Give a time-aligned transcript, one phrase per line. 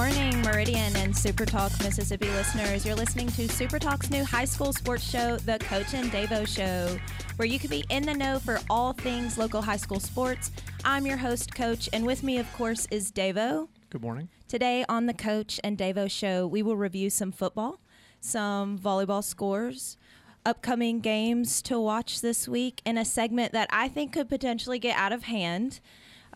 [0.00, 2.86] Good morning, Meridian and Super Talk Mississippi listeners.
[2.86, 6.98] You're listening to Super Talk's new high school sports show, The Coach and Davo Show,
[7.36, 10.52] where you can be in the know for all things local high school sports.
[10.86, 13.68] I'm your host, Coach, and with me, of course, is Davo.
[13.90, 14.30] Good morning.
[14.48, 17.78] Today on The Coach and Davo Show, we will review some football,
[18.22, 19.98] some volleyball scores,
[20.46, 24.96] upcoming games to watch this week, and a segment that I think could potentially get
[24.96, 25.80] out of hand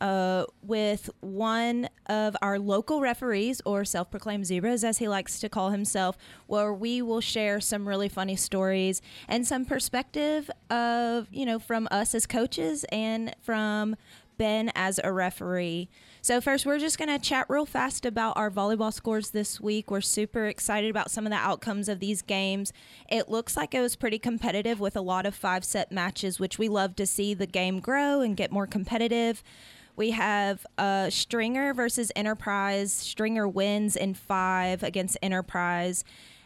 [0.05, 5.49] uh, with one of our local referees, or self proclaimed zebras, as he likes to
[5.49, 11.47] call himself, where we will share some really funny stories and some perspective of, you
[11.47, 13.97] know, from us as coaches and from
[14.37, 15.89] Ben as a referee.
[16.21, 19.91] So, first, we're just going to chat real fast about our volleyball scores this week.
[19.91, 22.75] We're super excited about some of the outcomes of these games.
[23.11, 26.59] It looks like it was pretty competitive with a lot of five set matches, which
[26.59, 29.43] we love to see the game grow and get more competitive.
[29.97, 32.93] We have uh, Stringer versus Enterprise.
[32.93, 36.05] Stringer wins in five against Enterprise.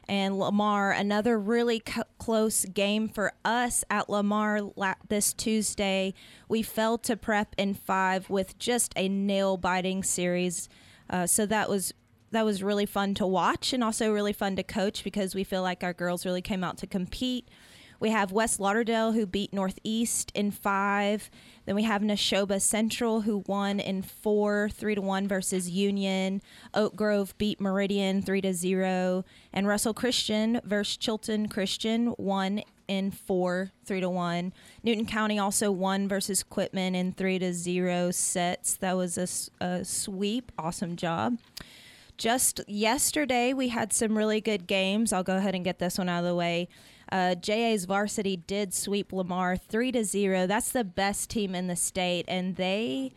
[0.09, 6.15] And Lamar, another really co- close game for us at Lamar la- this Tuesday.
[6.49, 10.69] We fell to prep in five with just a nail biting series.
[11.11, 11.93] Uh, so that was
[12.31, 15.63] that was really fun to watch and also really fun to coach because we feel
[15.63, 17.49] like our girls really came out to compete.
[18.01, 21.31] We have West Lauderdale who beat Northeast in five.
[21.67, 26.41] Then we have Neshoba Central who won in four, three to one versus Union.
[26.75, 33.11] Oak Grove beat Meridian three to zero, and Russell Christian versus Chilton Christian won in
[33.11, 34.53] four, three to one.
[34.83, 38.77] Newton County also won versus Quitman in three to zero sets.
[38.77, 40.53] That was a, a sweep.
[40.59, 41.39] Awesome job
[42.17, 45.13] just yesterday we had some really good games.
[45.13, 46.69] I'll go ahead and get this one out of the way.
[47.11, 50.47] Uh, JA's varsity did sweep Lamar three to zero.
[50.47, 53.13] That's the best team in the state, and they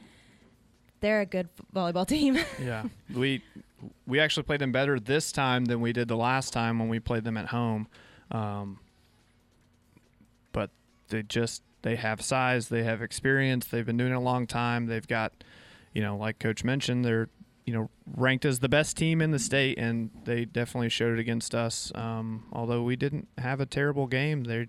[1.02, 2.40] they're a good volleyball team.
[2.62, 3.44] yeah, we
[4.08, 7.00] we actually played them better this time than we did the last time when we
[7.00, 7.88] played them at home.
[8.30, 8.80] Um,
[10.54, 10.70] but
[11.10, 14.86] they just they have size, they have experience, they've been doing it a long time.
[14.86, 15.34] They've got,
[15.94, 17.30] you know, like Coach mentioned, they're
[17.66, 21.20] you know ranked as the best team in the state, and they definitely showed it
[21.20, 21.92] against us.
[21.96, 24.68] Um, although we didn't have a terrible game, they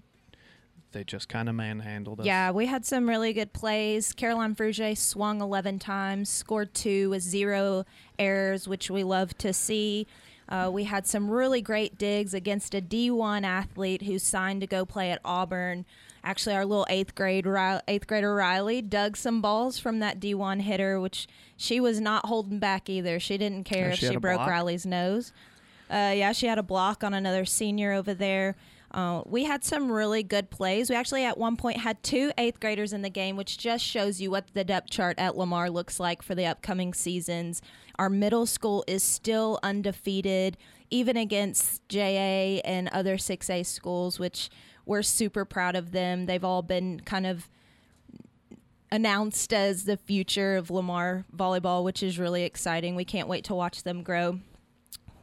[0.93, 2.27] they just kind of manhandled us.
[2.27, 4.13] Yeah, we had some really good plays.
[4.13, 7.85] Caroline Fruge swung 11 times, scored two with zero
[8.19, 10.07] errors, which we love to see.
[10.49, 14.85] Uh, we had some really great digs against a D1 athlete who signed to go
[14.85, 15.87] play at Auburn.
[16.25, 17.47] Actually, our little eighth grade
[17.89, 22.61] eighth grader Riley dug some balls from that D1 hitter, which she was not holding
[22.61, 23.19] back either.
[23.19, 24.49] She didn't care if she, broke block?
[24.49, 25.33] Riley's nose.
[25.91, 28.55] Uh, yeah, she had a block on another senior over there.
[28.93, 30.91] Uh, we had some really good plays.
[30.91, 34.21] We actually, at one point, had two eighth graders in the game, which just shows
[34.21, 37.63] you what the depth chart at Lamar looks like for the upcoming seasons.
[37.99, 40.59] Our middle school is still undefeated,
[40.93, 44.51] even against JA and other 6A schools, which
[44.85, 46.27] we're super proud of them.
[46.27, 47.49] They've all been kind of
[48.91, 52.95] announced as the future of Lamar volleyball, which is really exciting.
[52.95, 54.41] We can't wait to watch them grow.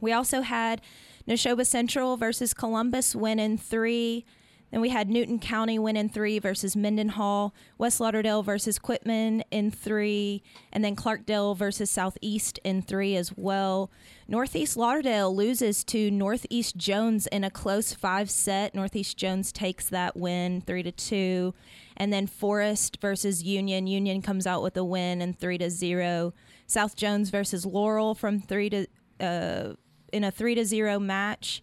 [0.00, 0.80] We also had
[1.28, 4.24] Neshoba Central versus Columbus win in three.
[4.70, 9.70] Then we had Newton County win in three versus Mendenhall, West Lauderdale versus Quitman in
[9.70, 10.42] three,
[10.72, 13.90] and then Clarkdale versus Southeast in three as well.
[14.28, 18.74] Northeast Lauderdale loses to Northeast Jones in a close five set.
[18.74, 21.52] Northeast Jones takes that win three to two,
[21.96, 23.88] and then Forest versus Union.
[23.88, 26.32] Union comes out with a win and three to zero.
[26.66, 28.86] South Jones versus Laurel from three to
[29.18, 29.74] uh,
[30.12, 31.62] in a three to zero match.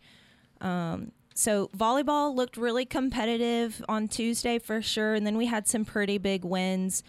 [0.60, 5.86] Um, so volleyball looked really competitive on Tuesday for sure, and then we had some
[5.86, 7.04] pretty big wins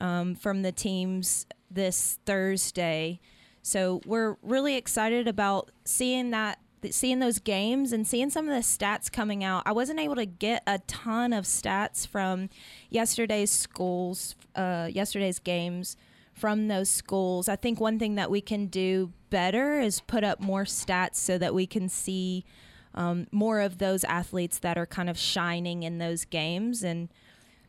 [0.00, 3.20] um, from the teams this Thursday.
[3.60, 6.60] So we're really excited about seeing that
[6.90, 9.62] seeing those games and seeing some of the stats coming out.
[9.66, 12.48] I wasn't able to get a ton of stats from
[12.88, 15.98] yesterday's schools, uh, yesterday's games
[16.32, 17.50] from those schools.
[17.50, 21.36] I think one thing that we can do better is put up more stats so
[21.36, 22.46] that we can see
[22.94, 27.08] um, more of those athletes that are kind of shining in those games and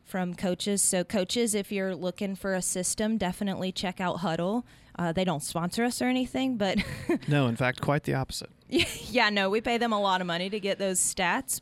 [0.04, 0.82] from coaches.
[0.82, 4.62] So, coaches, if you're looking for a system, definitely check out Hudl.
[4.98, 6.78] Uh, they don't sponsor us or anything, but
[7.28, 8.50] no, in fact, quite the opposite.
[8.68, 11.60] yeah, no, we pay them a lot of money to get those stats.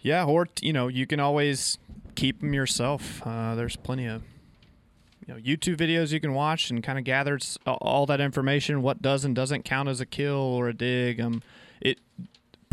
[0.00, 1.78] Yeah, or you know, you can always
[2.14, 3.26] keep them yourself.
[3.26, 4.22] Uh, there's plenty of
[5.26, 8.82] you know YouTube videos you can watch and kind of gather all that information.
[8.82, 11.20] What does and doesn't count as a kill or a dig.
[11.20, 11.42] Um,
[11.80, 11.98] it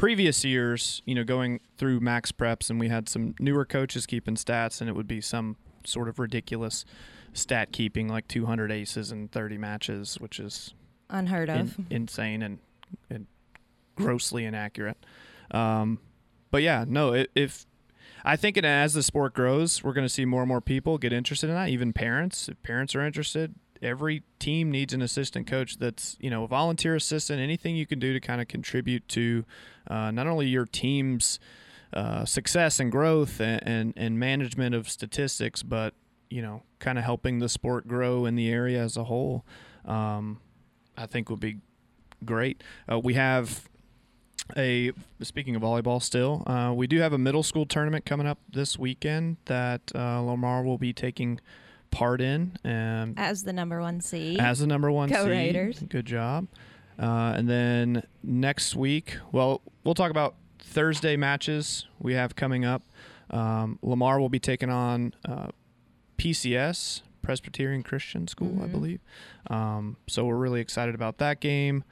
[0.01, 4.81] previous years, you know, going through MaxPreps, and we had some newer coaches keeping stats,
[4.81, 6.85] and it would be some sort of ridiculous
[7.33, 10.73] stat keeping, like 200 aces in 30 matches, which is
[11.11, 12.57] unheard of, in, insane and,
[13.11, 13.27] and
[13.95, 14.97] grossly inaccurate.
[15.51, 15.99] Um,
[16.49, 17.67] but yeah, no, it, if
[18.25, 20.97] I think it, as the sport grows, we're going to see more and more people
[20.97, 21.69] get interested in that.
[21.69, 26.43] Even parents, if parents are interested, every team needs an assistant coach that's you know
[26.43, 27.39] a volunteer assistant.
[27.39, 29.45] Anything you can do to kind of contribute to
[29.87, 31.39] uh, not only your team's
[31.93, 35.93] uh, success and growth and, and, and management of statistics, but
[36.29, 39.45] you know, kind of helping the sport grow in the area as a whole.
[39.85, 40.39] Um,
[40.97, 41.57] I think would be
[42.23, 42.63] great.
[42.89, 43.67] Uh, we have
[44.57, 44.91] a
[45.21, 48.77] speaking of volleyball still uh, we do have a middle school tournament coming up this
[48.77, 51.39] weekend that uh, lamar will be taking
[51.91, 55.79] part in um, as the number one seed as the number one Go seed Raiders.
[55.89, 56.47] good job
[56.97, 62.81] uh, and then next week well we'll talk about thursday matches we have coming up
[63.29, 65.47] um, lamar will be taking on uh,
[66.17, 68.71] pcs presbyterian christian school i Mhm.
[68.71, 68.99] believe
[69.47, 71.83] um, so we're really excited about that game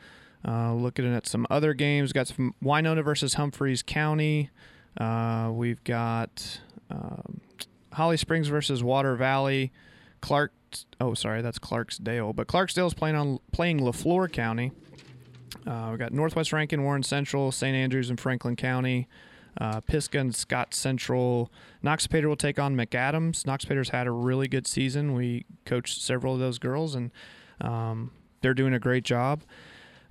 [0.48, 4.50] uh, looking at some other games, got some Winona versus Humphreys County.
[4.98, 7.42] Uh, we've got um,
[7.92, 9.74] Holly Springs versus Water Valley.
[10.22, 10.54] Clark.
[11.02, 12.36] Oh, sorry, that's Clarksdale.
[12.36, 14.72] But Clarksdale is playing on playing Lafayette County.
[15.66, 17.76] Uh, we got Northwest Rankin, Warren Central, St.
[17.76, 19.08] Andrews, and Franklin County.
[19.60, 21.52] Uh, Pisgah and Scott Central.
[21.84, 23.44] Noxapater will take on McAdams.
[23.44, 25.14] Noxapater's had a really good season.
[25.14, 27.12] We coached several of those girls, and
[27.60, 28.12] um,
[28.42, 29.42] they're doing a great job.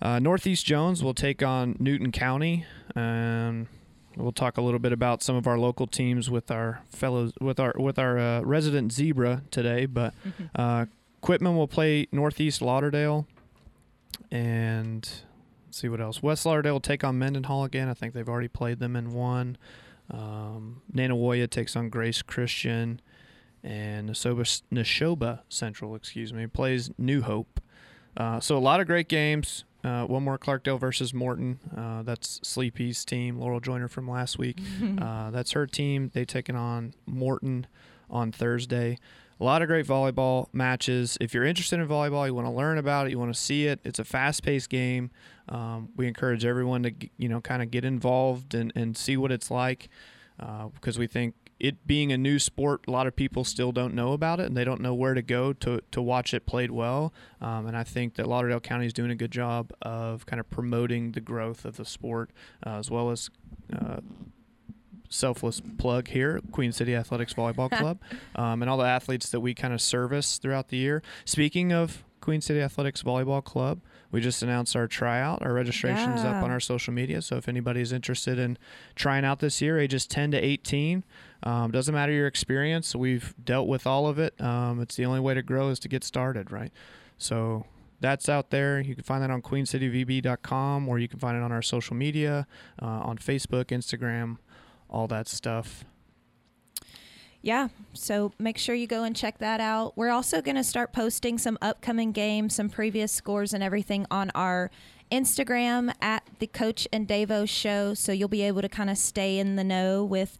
[0.03, 3.69] Uh, Northeast Jones will take on Newton County, and
[4.19, 7.61] we'll talk a little bit about some of our local teams with our fellows with
[7.61, 9.87] our with our uh, resident zebra today.
[9.87, 10.15] But
[10.55, 10.87] uh,
[11.20, 13.26] Quitman will play Northeast Lauderdale,
[14.31, 15.09] and
[15.67, 16.23] let's see what else.
[16.23, 17.88] West Lauderdale will take on Mendenhall again.
[17.88, 19.56] I think they've already played them and won.
[20.11, 23.00] Um, Nanih Waiya takes on Grace Christian,
[23.62, 27.61] and Neshoba, Neshoba Central, excuse me, plays New Hope.
[28.17, 29.64] Uh, so a lot of great games.
[29.85, 31.61] Uh, one more Clarkdale versus Morton.
[31.77, 34.59] Uh, that's Sleepy's team, Laurel Joyner from last week.
[34.99, 36.11] Uh, that's her team.
[36.13, 37.67] They taking on Morton
[38.11, 38.99] on Thursday.
[39.41, 41.17] A lot of great volleyball matches.
[41.21, 43.67] If you're interested in volleyball, you want to learn about it, you want to see
[43.67, 43.79] it.
[43.85, 45.11] It's a fast-paced game.
[45.49, 49.31] Um, we encourage everyone to you know kind of get involved and, and see what
[49.31, 49.89] it's like
[50.41, 53.95] uh, because we think it being a new sport, a lot of people still don't
[53.95, 56.71] know about it and they don't know where to go to, to watch it played
[56.71, 57.13] well.
[57.41, 60.49] Um, and I think that Lauderdale County is doing a good job of kind of
[60.51, 62.31] promoting the growth of the sport
[62.65, 63.31] uh, as well as.
[63.73, 64.01] Uh,
[65.11, 67.99] selfless plug here queen city athletics volleyball club
[68.37, 72.05] um, and all the athletes that we kind of service throughout the year speaking of
[72.21, 76.51] queen city athletics volleyball club we just announced our tryout our registration is up on
[76.51, 78.57] our social media so if anybody's interested in
[78.95, 81.05] trying out this year ages 10 to 18
[81.43, 85.21] um, doesn't matter your experience we've dealt with all of it um, it's the only
[85.21, 86.73] way to grow is to get started right
[87.17, 87.65] so
[88.01, 88.81] that's out there.
[88.81, 92.47] You can find that on queencityvb.com or you can find it on our social media,
[92.81, 94.37] uh, on Facebook, Instagram,
[94.89, 95.85] all that stuff.
[97.40, 99.96] Yeah, so make sure you go and check that out.
[99.96, 104.30] We're also going to start posting some upcoming games, some previous scores, and everything on
[104.35, 104.71] our
[105.12, 107.95] Instagram at the Coach and Davo Show.
[107.95, 110.37] So you'll be able to kind of stay in the know with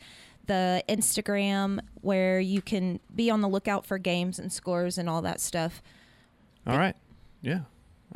[0.47, 5.23] the Instagram where you can be on the lookout for games and scores and all
[5.23, 5.83] that stuff.
[6.67, 6.97] All right.
[7.43, 7.61] Yeah,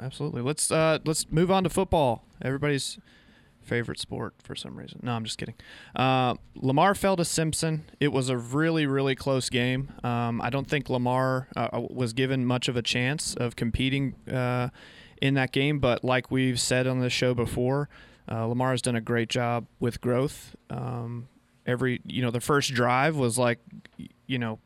[0.01, 0.43] absolutely.
[0.43, 2.25] Let's uh, let's move on to football.
[2.43, 2.99] Everybody's
[3.63, 5.01] favorite sport for some reason.
[5.03, 5.55] No, I'm just kidding.
[5.95, 7.85] Uh, Lamar fell to Simpson.
[8.01, 9.93] It was a really, really close game.
[10.05, 14.69] Um, I don't think Lamar uh, was given much of a chance of competing uh,
[15.21, 17.89] in that game, but like we've said on the show before,
[18.31, 20.55] uh, Lamar has done a great job with growth.
[20.71, 21.29] Um,
[21.67, 23.59] every, you know, the first drive was like,
[24.27, 24.59] you know,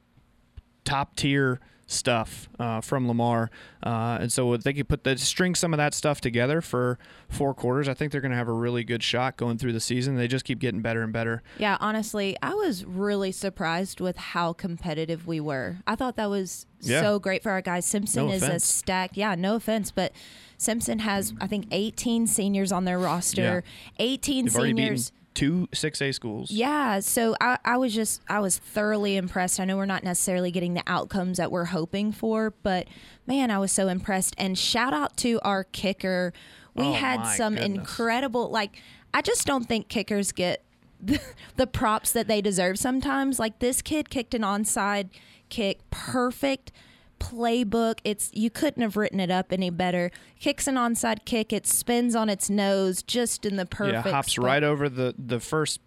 [0.84, 3.50] top tier stuff uh, from Lamar,
[3.82, 6.98] uh, and so if they could put the string some of that stuff together for
[7.28, 9.80] four quarters, I think they're going to have a really good shot going through the
[9.80, 10.16] season.
[10.16, 11.42] They just keep getting better and better.
[11.58, 15.76] Yeah, honestly, I was really surprised with how competitive we were.
[15.86, 17.02] I thought that was Yeah.
[17.02, 17.86] so great for our guys.
[17.86, 19.16] Simpson No is a stacked.
[19.16, 20.12] Yeah, no offense, but
[20.58, 23.64] Simpson has I think 18 seniors on their roster.
[23.98, 24.04] Yeah.
[24.04, 25.12] 18 They've seniors.
[25.36, 26.50] Two six A schools.
[26.50, 29.60] Yeah, so I, I was just I was thoroughly impressed.
[29.60, 32.88] I know we're not necessarily getting the outcomes that we're hoping for, but
[33.26, 34.34] man, I was so impressed.
[34.38, 36.32] And shout out to our kicker.
[36.74, 37.78] We Oh, had some goodness.
[37.78, 38.82] incredible like
[39.14, 40.62] I just don't think kickers get
[41.00, 41.20] the,
[41.56, 43.38] the props that they deserve sometimes.
[43.38, 45.10] Like this kid kicked an onside
[45.48, 46.72] kick, perfect
[47.18, 47.98] playbook.
[48.04, 50.10] It's you couldn't have written it up any better.
[50.38, 54.32] Kicks an onside kick, it spins on its nose just in the perfect yeah, hops
[54.32, 54.44] spot.
[54.44, 55.80] right over the the first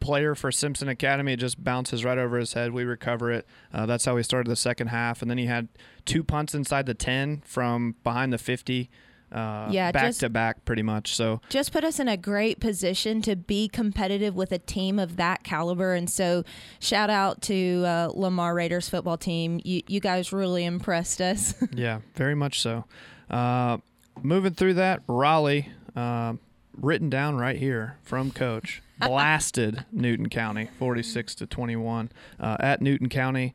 [0.00, 1.34] player for Simpson Academy.
[1.34, 2.72] It just bounces right over his head.
[2.72, 3.46] We recover it.
[3.72, 5.68] Uh, that's how we started the second half, and then he had
[6.04, 8.90] two punts inside the ten from behind the fifty.
[9.32, 11.14] Uh, Yeah, back just- to back pretty much.
[11.14, 15.16] So just put us in a great position to be competitive with a team of
[15.16, 15.94] that caliber.
[15.94, 16.44] And so,
[16.80, 19.60] shout out to uh, Lamar Raiders football team.
[19.64, 21.54] You, you guys really impressed us.
[21.72, 22.84] yeah, very much so.
[23.30, 23.78] Uh,
[24.22, 26.34] moving through that, Raleigh, uh,
[26.76, 32.10] written down right here from Coach, blasted Newton County, forty-six to twenty-one
[32.40, 33.54] uh, at Newton County.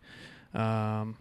[0.53, 1.17] Um,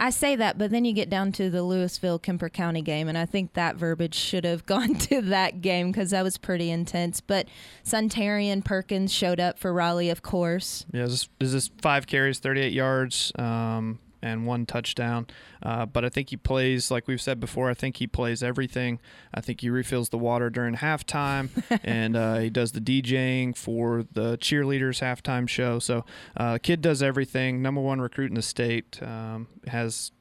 [0.00, 3.18] I say that, but then you get down to the Louisville Kemper County game, and
[3.18, 7.20] I think that verbiage should have gone to that game because that was pretty intense.
[7.20, 7.46] But
[7.84, 10.86] Suntarine Perkins showed up for Raleigh, of course.
[10.90, 15.26] Yeah, this, this is five carries, 38 yards, um, and one touchdown.
[15.62, 19.00] Uh, but I think he plays, like we've said before, I think he plays everything.
[19.34, 21.48] I think he refills the water during halftime,
[21.84, 25.78] and uh, he does the DJing for the cheerleaders halftime show.
[25.78, 26.04] So,
[26.36, 27.62] uh, kid does everything.
[27.62, 29.02] Number one recruit in the state.
[29.02, 30.12] Um, has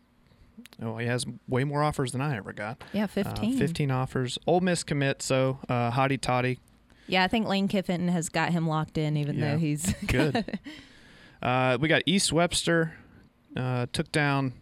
[0.82, 2.82] Oh, he has way more offers than I ever got.
[2.94, 3.58] Yeah, Uh, 15.
[3.58, 4.38] 15 offers.
[4.48, 6.60] Ole Miss commit, so uh, Hotty Toddy.
[7.08, 9.52] Yeah, I think Lane Kiffin has got him locked in, even Yeah.
[9.54, 10.60] though he's Good.
[11.42, 12.94] uh, we got East Webster
[13.60, 14.54] uh, took down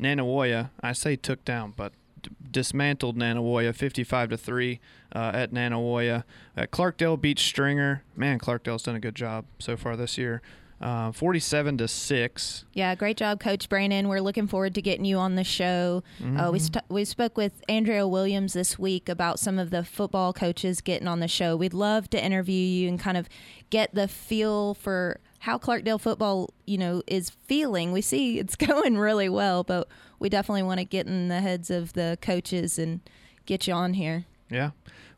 [0.00, 0.70] Nanih Waiya.
[0.80, 1.92] I say took down, but
[2.22, 4.80] d- dismantled Nanih Waiya 55 to three
[5.14, 6.24] uh, at Nanih Waiya.
[6.56, 8.02] Uh, Clarkdale beat Stringer.
[8.16, 10.42] Man, Clarkdale's done a good job so far this year.
[10.80, 12.64] Uh, 47 to six.
[12.74, 14.08] Yeah, great job, Coach Brandon.
[14.08, 16.02] We're looking forward to getting you on the show.
[16.20, 16.60] Uh, we Mhm.
[16.60, 21.08] st- we spoke with Andrea Williams this week about some of the football coaches getting
[21.08, 21.56] on the show.
[21.56, 23.28] We'd love to interview you and kind of
[23.70, 27.92] get the feel for how Clarkdale football, you know, is feeling.
[27.92, 31.70] We see it's going really well, but we definitely want to get in the heads
[31.70, 33.00] of the coaches and
[33.44, 34.24] get you on here.
[34.50, 34.70] Yeah,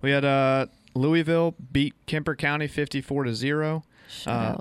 [0.02, 0.66] we had uh,
[0.96, 3.84] Louisville beat Kemper County 54 to zero.
[4.26, 4.56] Uh.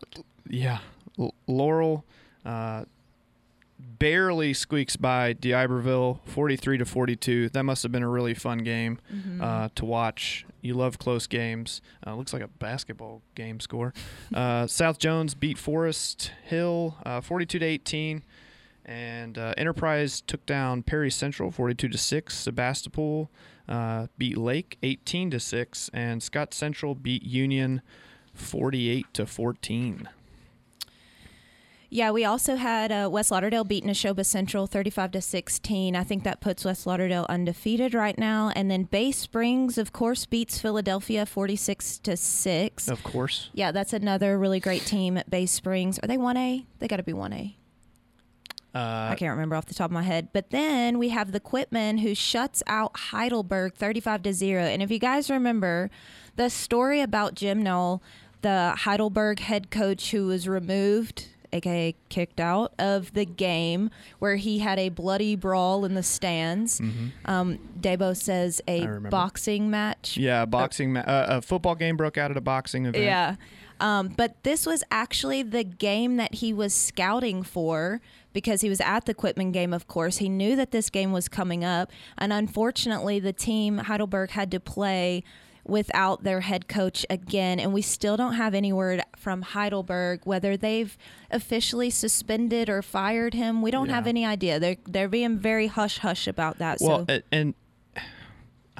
[0.47, 0.79] Yeah,
[1.17, 2.05] L- Laurel
[2.45, 2.85] uh,
[3.99, 7.49] barely squeaks by D'Iberville, forty-three to forty-two.
[7.49, 9.41] That must have been a really fun game Mhm.
[9.41, 10.45] uh, to watch.
[10.61, 11.81] You love close games.
[12.05, 13.93] Uh, looks like a basketball game score.
[14.33, 18.23] uh, South Jones beat Forest Hill, uh, forty-two to eighteen.
[18.87, 22.35] And uh, Enterprise took down Perry Central, forty-two to six.
[22.37, 23.31] Sebastopol
[23.67, 27.81] uh, beat Lake, eighteen to six, and Scott Central beat Union,
[28.33, 30.07] forty-eight to fourteen.
[31.95, 35.95] Yeah, we also had uh, West Lauderdale beating Neshoba Central 35 to 16.
[35.95, 38.51] I think that puts West Lauderdale undefeated right now.
[38.53, 42.89] And then Bay Springs, of course, beats Philadelphia 46 to 6.
[42.89, 43.49] Of course.
[43.53, 45.97] Yeah, that's another really great team at Bay Springs.
[45.99, 46.65] Are they 1A?
[46.79, 47.53] They got to be 1A.
[48.75, 50.33] Uh, I can't remember off the top of my head.
[50.33, 54.63] But then we have the Quitman who shuts out Heidelberg 35 to 0.
[54.63, 55.89] And if you guys remember
[56.35, 58.03] the story about Jim Knoll,
[58.41, 64.59] the Heidelberg head coach who was removed, aka kicked out of the game, where he
[64.59, 66.79] had a bloody brawl in the stands.
[66.79, 67.11] mhm.
[67.25, 70.17] Um, Davo says a boxing match.
[70.17, 70.93] Yeah, a boxing.
[70.93, 73.03] Ma- uh, a football game broke out at a boxing event.
[73.03, 73.35] Yeah.
[73.79, 77.99] Um, but this was actually the game that he was scouting for
[78.31, 80.17] because he was at the Quitman game, of course.
[80.17, 81.91] He knew that this game was coming up.
[82.17, 85.23] And unfortunately, the team, Heidelberg, had to play
[85.65, 87.59] without their head coach again.
[87.59, 90.97] And we still don't have any word from Heidelberg whether they've
[91.31, 93.61] officially suspended or fired him.
[93.61, 93.95] We don't Yeah.
[93.95, 94.59] have any idea.
[94.59, 96.77] They're, they're being very hush hush about that.
[96.81, 97.19] Well, so.
[97.31, 97.55] and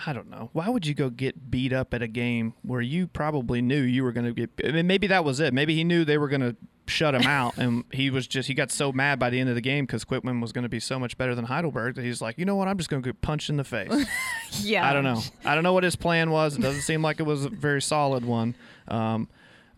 [0.05, 0.49] I don't know.
[0.53, 4.03] Why would you go get beat up at a game where you probably knew you
[4.03, 4.49] were going to get?
[4.67, 5.53] I mean, maybe that was it.
[5.53, 6.55] Maybe he knew they were going to
[6.87, 9.55] shut him out, and he was just he got so mad by the end of
[9.55, 12.21] the game because Quitman was going to be so much better than Heidelberg that he's
[12.21, 12.67] like, you know what?
[12.67, 13.91] I'm just going to get punched in the face.
[14.61, 14.87] yeah.
[14.87, 15.21] I don't know.
[15.43, 16.57] I don't know what his plan was.
[16.57, 18.55] It doesn't seem like it was a very solid one,
[18.87, 19.27] um,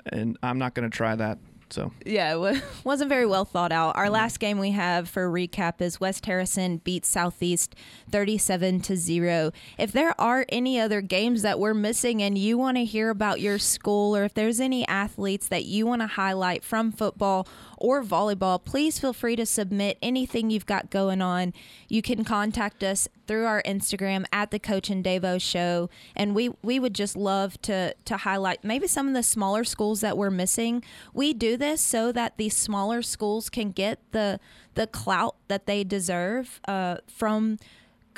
[0.06, 1.38] and I'm not going to try that.
[1.70, 3.96] So Yeah, it wa- wasn't very well thought out.
[3.96, 7.76] Our last game we have for recap is West Harrison beats Southeast
[8.12, 9.52] 37 to 0.
[9.78, 13.42] If there are any other games that we're missing and you want to hear about
[13.42, 17.48] your school or if there's any athletes that you want to highlight from football
[17.78, 21.54] or volleyball, please feel free to submit anything you've got going on.
[21.88, 26.50] You can contact us through our Instagram at the Coach and Davo Show, and we
[26.62, 30.30] we would just love to to highlight maybe some of the smaller schools that we're
[30.32, 30.84] missing.
[31.14, 34.40] We do this so that these smaller schools can get the
[34.76, 37.58] the clout that they deserve uh, from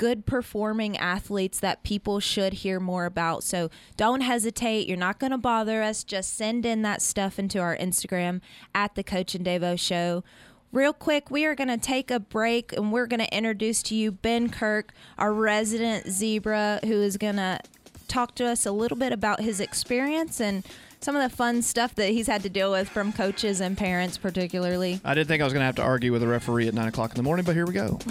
[0.00, 3.44] good performing athletes that people should hear more about.
[3.44, 4.88] So don't hesitate.
[4.88, 6.04] You're not going to bother us.
[6.04, 8.40] Just send in that stuff into our Instagram
[8.74, 10.24] at the Coach and Davo Show.
[10.72, 13.94] Real quick, we are going to take a break and we're going to introduce to
[13.94, 17.60] you Ben Kirk, our resident zebra, who is going to
[18.08, 20.64] talk to us a little bit about his experience and
[21.02, 24.16] some of the fun stuff that he's had to deal with from coaches and parents,
[24.16, 24.98] particularly.
[25.04, 26.88] I didn't think I was going to have to argue with a referee at nine
[26.88, 27.98] o'clock in the morning, but here we go.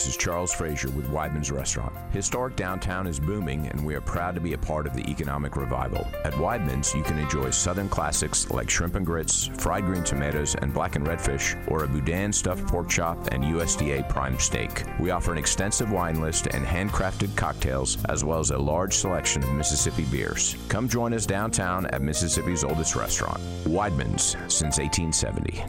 [0.00, 1.92] this is Charles Frazier with Weidmann's Restaurant.
[2.10, 5.56] Historic downtown is booming, and we are proud to be a part of the economic
[5.56, 6.08] revival.
[6.24, 10.72] At Weidmann's, you can enjoy southern classics like shrimp and grits, fried green tomatoes, and
[10.72, 14.84] black and red fish, or a boudin stuffed pork chop and USDA prime steak.
[14.98, 19.42] We offer an extensive wine list and handcrafted cocktails, as well as a large selection
[19.42, 20.56] of Mississippi beers.
[20.68, 25.62] Come join us downtown at Mississippi's oldest restaurant, Weidmann's, since 1870.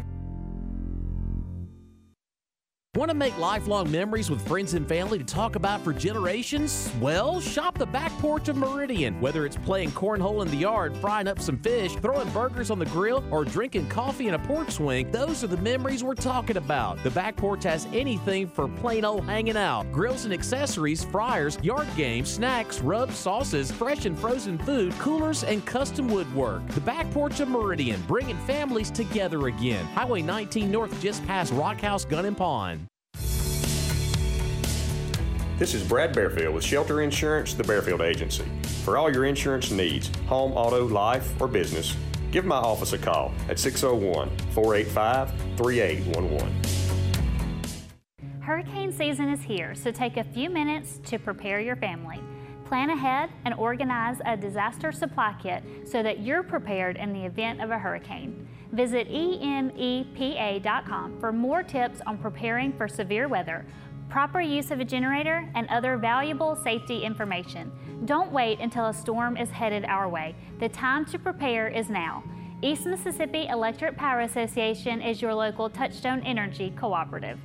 [3.01, 6.93] Want to make lifelong memories with friends and family to talk about for generations?
[7.01, 9.19] Well, shop the back porch of Meridian.
[9.19, 12.85] Whether it's playing cornhole in the yard, frying up some fish, throwing burgers on the
[12.85, 17.01] grill, or drinking coffee in a porch swing, those are the memories we're talking about.
[17.01, 21.87] The back porch has anything for plain old hanging out grills and accessories, fryers, yard
[21.97, 26.67] games, snacks, rubs, sauces, fresh and frozen food, coolers, and custom woodwork.
[26.75, 29.85] The back porch of Meridian, bringing families together again.
[29.85, 32.90] Highway 19 North, just past Rock House Gun and Pawn.
[35.61, 38.45] This is Brad Bearfield with Shelter Insurance, the Bearfield Agency.
[38.83, 41.95] For all your insurance needs, home, auto, life, or business,
[42.31, 46.51] give my office a call at 601 485 3811.
[48.39, 52.19] Hurricane season is here, so take a few minutes to prepare your family.
[52.65, 57.61] Plan ahead and organize a disaster supply kit so that you're prepared in the event
[57.61, 58.47] of a hurricane.
[58.71, 59.59] Visit emepa.com
[61.19, 63.63] for more tips on preparing for severe weather
[64.11, 67.71] proper use of a generator, and other valuable safety information.
[68.05, 70.35] Don't wait until a storm is headed our way.
[70.59, 72.23] The time to prepare is now.
[72.61, 77.39] East Mississippi Electric Power Association is your local Touchstone Energy cooperative.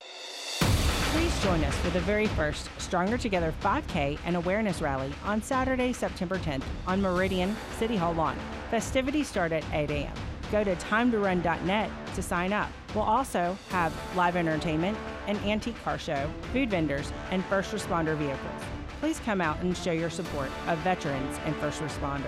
[0.00, 5.92] Please join us for the very first Stronger Together 5K and Awareness Rally on Saturday,
[5.92, 8.36] September 10th on Meridian City Hall lawn.
[8.70, 10.14] Festivities start at 8 a.m.
[10.50, 12.70] Go to timetorun.net to sign up.
[12.94, 14.96] We'll also have live entertainment,
[15.26, 18.62] an antique car show, food vendors, and first responder vehicles.
[19.00, 22.24] Please come out and show your support of veterans and first responders.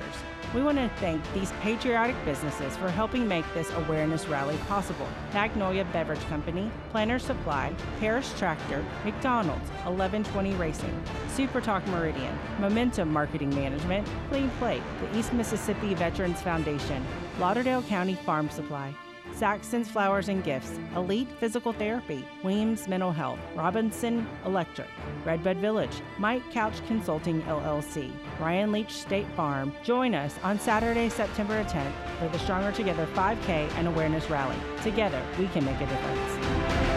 [0.55, 5.09] We want to thank these patriotic businesses for helping make this awareness rally possible.
[5.33, 13.51] Magnolia Beverage Company, Planner Supply, Harris Tractor, McDonald's, 1120 Racing, Super Talk Meridian, Momentum Marketing
[13.51, 17.05] Management, Clean Plate, the East Mississippi Veterans Foundation,
[17.39, 18.95] Lauderdale County Farm Supply,
[19.41, 24.89] Saxon's Flowers and Gifts, Elite Physical Therapy, Weems Mental Health, Robinson Electric,
[25.25, 29.73] Redbud Village, Mike Couch Consulting LLC, Ryan Leach State Farm.
[29.83, 34.57] Join us on Saturday, September 10th for the Stronger Together 5K and Awareness Rally.
[34.83, 36.90] Together, we can make a difference.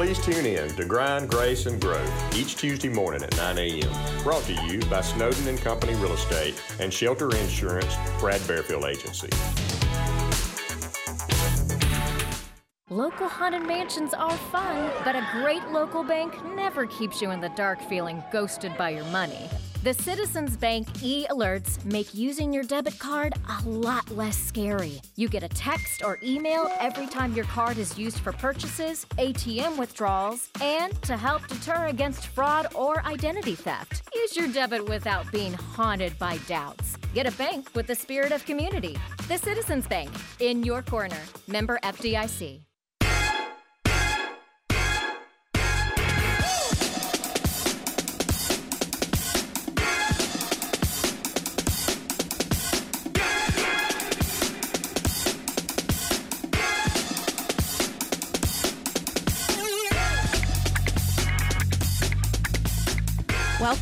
[0.00, 4.22] Please tune in to Grind, Grace, and Growth each Tuesday morning at 9 a.m.
[4.22, 9.28] Brought to you by Snowden and Company Real Estate and Shelter Insurance, Brad Bearfield Agency.
[12.88, 17.50] Local haunted mansions are fun, but a great local bank never keeps you in the
[17.50, 19.50] dark feeling ghosted by your money.
[19.82, 25.00] The Citizens Bank e alerts make using your debit card a lot less scary.
[25.16, 29.78] You get a text or email every time your card is used for purchases, ATM
[29.78, 34.02] withdrawals, and to help deter against fraud or identity theft.
[34.14, 36.98] Use your debit without being haunted by doubts.
[37.14, 38.98] Get a bank with the spirit of community.
[39.28, 41.22] The Citizens Bank, in your corner.
[41.48, 42.60] Member FDIC.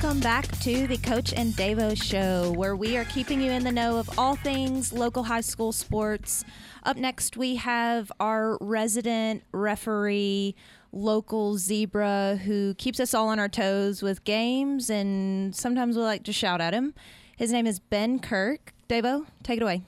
[0.01, 3.73] Welcome back to the Coach and Davo Show, where we are keeping you in the
[3.73, 6.45] know of all things local high school sports.
[6.85, 10.55] Up next, we have our resident referee,
[10.93, 16.23] local zebra, who keeps us all on our toes with games, and sometimes we like
[16.25, 16.95] to shout at him.
[17.37, 18.73] His name is Ben Kirk.
[18.89, 19.83] Davo, take it away.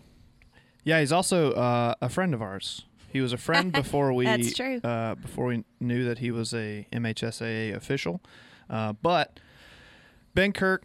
[0.83, 2.83] Yeah, he's also uh, a friend of ours.
[3.12, 4.81] He was a friend before we That's true.
[4.83, 8.20] Uh, before we knew that he was a MHSAA official.
[8.68, 9.38] Uh, but
[10.33, 10.85] Ben Kirk,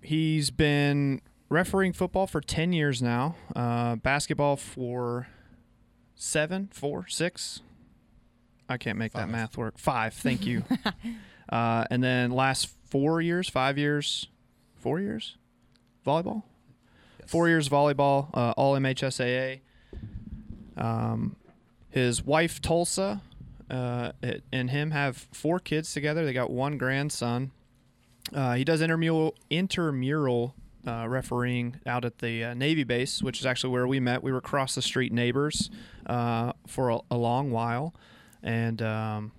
[0.00, 5.28] he's been refereeing football for 10 years now, uh, basketball for
[6.14, 7.60] seven, four, six.
[8.68, 9.76] I can't make that math work.
[9.76, 10.64] Five, thank you.
[11.50, 14.28] uh, and then last four years, five years,
[14.76, 15.36] four years,
[16.06, 16.42] volleyball.
[17.26, 19.60] Four years volleyball, uh, all MHSAA.
[20.76, 21.36] Um,
[21.90, 23.20] his wife Tulsa
[23.70, 24.12] uh,
[24.50, 26.24] and him have four kids together.
[26.24, 27.50] They got one grandson.
[28.32, 30.54] Uh, he does intermural, intramural
[30.86, 34.22] uh, refereeing out at the uh, Navy base, which is actually where we met.
[34.22, 35.70] We were across the street neighbors
[36.06, 37.94] uh, for a, a, long while,
[38.42, 39.32] and um,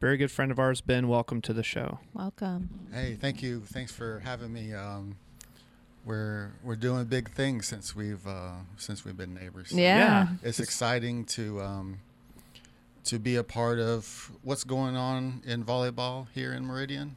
[0.00, 1.08] very good friend of ours, Ben.
[1.08, 2.00] Welcome to the show.
[2.14, 2.88] Welcome.
[2.92, 3.60] Hey, thank you.
[3.60, 4.74] Thanks for having me.
[4.74, 5.16] Um,
[6.04, 9.70] we're we're doing big things since we've uh, since we've been neighbors.
[9.70, 10.28] So yeah.
[10.42, 12.00] it's exciting to um,
[13.04, 17.16] to be a part of what's going on in volleyball here in Meridian.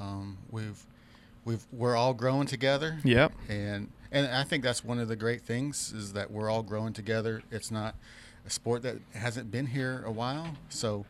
[0.00, 0.84] Um, we've
[1.44, 2.98] we've we're all growing together.
[3.04, 3.32] Yep.
[3.48, 6.92] And and I think that's one of the great things is that we're all growing
[6.92, 7.42] together.
[7.50, 7.94] It's not
[8.46, 10.56] a sport that hasn't been here a while.
[10.68, 11.04] So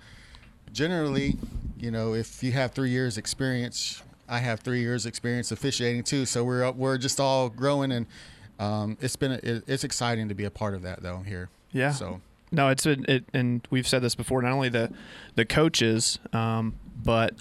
[0.72, 1.36] generally,
[1.78, 6.26] you know, if you have three years experience, I have three years experience officiating too.
[6.26, 8.06] So we're we're just all growing, and
[8.58, 11.48] um, it's been it, it's exciting to be a part of that though here.
[11.72, 11.92] Yeah.
[11.92, 12.20] So
[12.52, 14.42] no, it's been it, and we've said this before.
[14.42, 14.92] Not only the
[15.36, 17.34] the coaches, um, but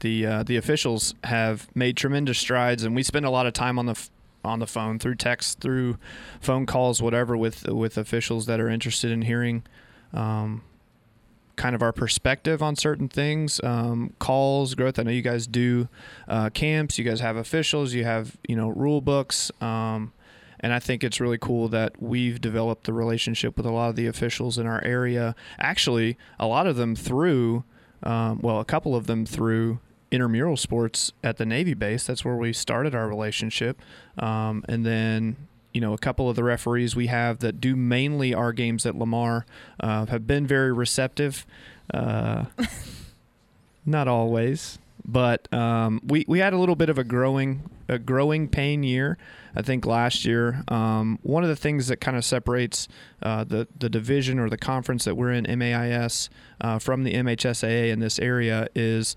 [0.00, 3.78] the uh, the officials have made tremendous strides, and we spend a lot of time
[3.78, 4.10] on the f-
[4.44, 5.98] on the phone through text, through
[6.40, 9.62] phone calls, whatever, with with officials that are interested in hearing.
[10.12, 10.62] Um,
[11.56, 15.88] kind of our perspective on certain things um, calls growth i know you guys do
[16.28, 20.12] uh, camps you guys have officials you have you know rule books um,
[20.60, 23.96] and I think it's really cool that we've developed the relationship with a lot of
[23.96, 25.34] the officials in our area.
[25.58, 27.64] Actually, a lot of them through,
[28.02, 29.78] um, well, a couple of them through
[30.10, 32.06] intramural sports at the Navy base.
[32.06, 33.80] That's where we started our relationship.
[34.18, 35.36] Um, and then,
[35.72, 38.94] you know, a couple of the referees we have that do mainly our games at
[38.96, 39.46] Lamar
[39.80, 41.46] uh, have been very receptive.
[41.92, 42.46] Uh,
[43.86, 48.48] not always, but um, we we had a little bit of a growing a growing
[48.48, 49.16] pain year.
[49.54, 52.88] I think last year, um, one of the things that kind of separates
[53.22, 56.28] uh, the the division or the conference that we're in, MAIS,
[56.60, 59.14] uh, from the MHSAA in this area is,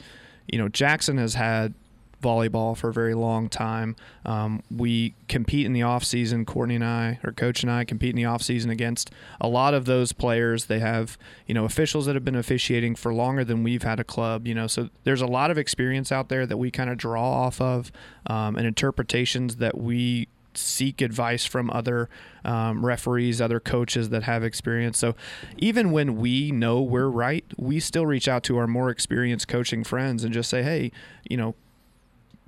[0.48, 1.74] you know, Jackson has had
[2.22, 3.96] volleyball for a very long time.
[4.26, 6.46] Um, we compete in the off season.
[6.46, 9.74] Courtney and I, or coach and I, compete in the off season against a lot
[9.74, 10.66] of those players.
[10.66, 14.04] They have you know officials that have been officiating for longer than we've had a
[14.04, 14.48] club.
[14.48, 17.30] You know, so there's a lot of experience out there that we kind of draw
[17.30, 17.92] off of,
[18.28, 22.10] um, and interpretations that we seek advice from other
[22.44, 24.98] um, referees, other coaches that have experience.
[24.98, 25.16] So
[25.58, 29.84] even when we know we're right, we still reach out to our more experienced coaching
[29.84, 30.92] friends and just say, hey,
[31.30, 31.56] you know,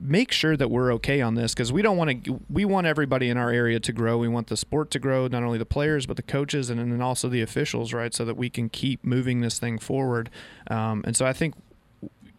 [0.02, 3.30] make sure that we're okay on this because we don't want to we want everybody
[3.30, 4.18] in our area to grow.
[4.18, 7.02] We want the sport to grow not only the players but the coaches and then
[7.02, 10.30] also the officials right so that we can keep moving this thing forward.
[10.70, 11.56] Um, and so i think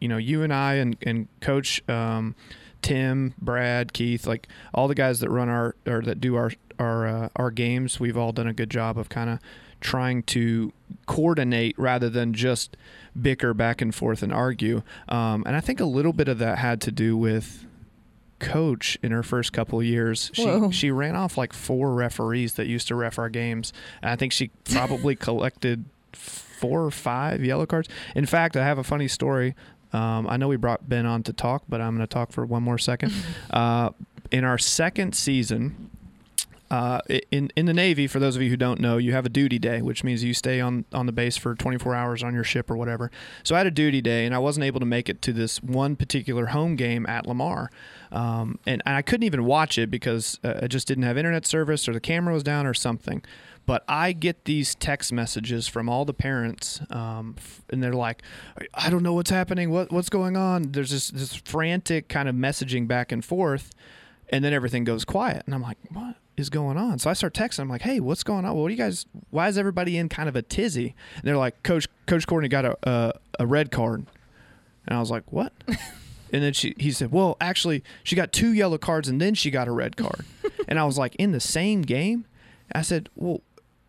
[0.01, 2.35] you know you and i and, and coach um,
[2.83, 7.07] tim brad keith like all the guys that run our or that do our our
[7.07, 9.39] uh, our games we've all done a good job of kind of
[9.83, 10.73] trying to
[11.07, 12.77] coordinate rather than just
[13.21, 14.83] bicker back and forth and argue.
[15.09, 17.67] Um, and I think a little bit of that had to do with
[18.39, 20.31] coach in her first couple of years.
[20.33, 20.71] She Whoa.
[20.71, 23.73] she ran off like four referees that used to ref our games.
[24.01, 27.89] And I think she probably collected four or five yellow cards.
[28.15, 29.55] In fact, I have a funny story.
[29.93, 32.47] Um, I know we brought Ben on to talk, but I'm going to talk for
[32.47, 33.13] one more second.
[33.51, 33.91] Uh,
[34.31, 35.91] in our second season,
[36.73, 39.29] uh, in in the Navy, for those of you who don't know, you have a
[39.29, 42.45] duty day, which means you stay on on the base for 24 hours on your
[42.45, 43.11] ship or whatever.
[43.45, 45.63] So I had a duty day, and I wasn't able to make it to this
[45.63, 47.71] one particular home game at Lamar,
[48.11, 51.45] um, and, and I couldn't even watch it because uh, I just didn't have internet
[51.45, 53.23] service or the camera was down or something.
[53.67, 57.37] But I get these text messages from all the parents, um,
[57.69, 58.23] and they're like,
[58.73, 59.69] "I don't know what's happening.
[59.69, 63.73] What what's going on?" There's this this frantic kind of messaging back and forth,
[64.31, 66.99] and then everything goes quiet, and I'm like, "What?" Is going on?
[66.99, 67.61] So I start texting.
[67.61, 68.57] I'm like, hey, what's going on?
[68.57, 69.07] What are you guys?
[69.31, 70.95] Why is everybody in kind of a tizzy?
[71.17, 74.07] And they're like, Coach Coach Courtney got a a, a red card,
[74.87, 75.53] and I was like, what?
[75.67, 79.51] and then she he said, well, actually, she got two yellow cards and then she
[79.51, 80.25] got a red card,
[80.69, 82.27] and I was like, in the same game?
[82.75, 83.43] I said, well,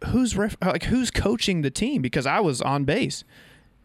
[0.08, 2.01] who's ref- like who's coaching the team?
[2.01, 3.23] Because I was on base,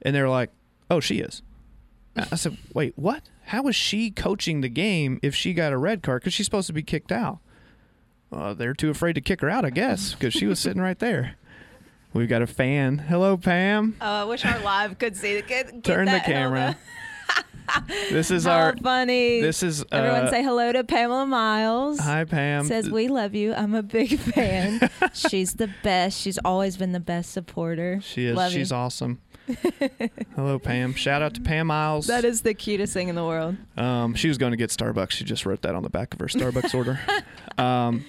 [0.03, 0.51] and they're like,
[0.91, 1.43] oh, she is.
[2.17, 3.23] I said, wait, what?
[3.47, 6.21] How is she coaching the game if she got a red card?
[6.21, 7.39] Because she's supposed to be kicked out.
[8.33, 10.99] Uh, they're too afraid to kick her out, I guess, because she was sitting right
[10.99, 11.37] there.
[12.13, 12.99] We've got a fan.
[12.99, 13.97] Hello, Pam.
[14.01, 15.41] Oh, I wish our live could see.
[15.43, 16.77] Get, get Turn the camera.
[18.11, 19.41] this is How our funny.
[19.43, 21.99] This is uh, everyone say hello to Pamela Miles.
[22.01, 22.65] Hi, Pam.
[22.65, 23.53] Says we love you.
[23.55, 24.89] I'm a big fan.
[25.15, 26.19] She's the best.
[26.21, 28.01] She's always been the best supporter.
[28.03, 28.37] She is.
[28.37, 28.77] Love She's you.
[28.77, 29.21] awesome.
[30.35, 30.95] Hello, Pam.
[30.95, 32.07] Shout out to Pam Miles.
[32.07, 33.57] That is the cutest thing in the world.
[33.77, 35.11] Um, she was going to get Starbucks.
[35.13, 37.01] She just wrote that on the back of her Starbucks order.
[37.57, 38.05] Um,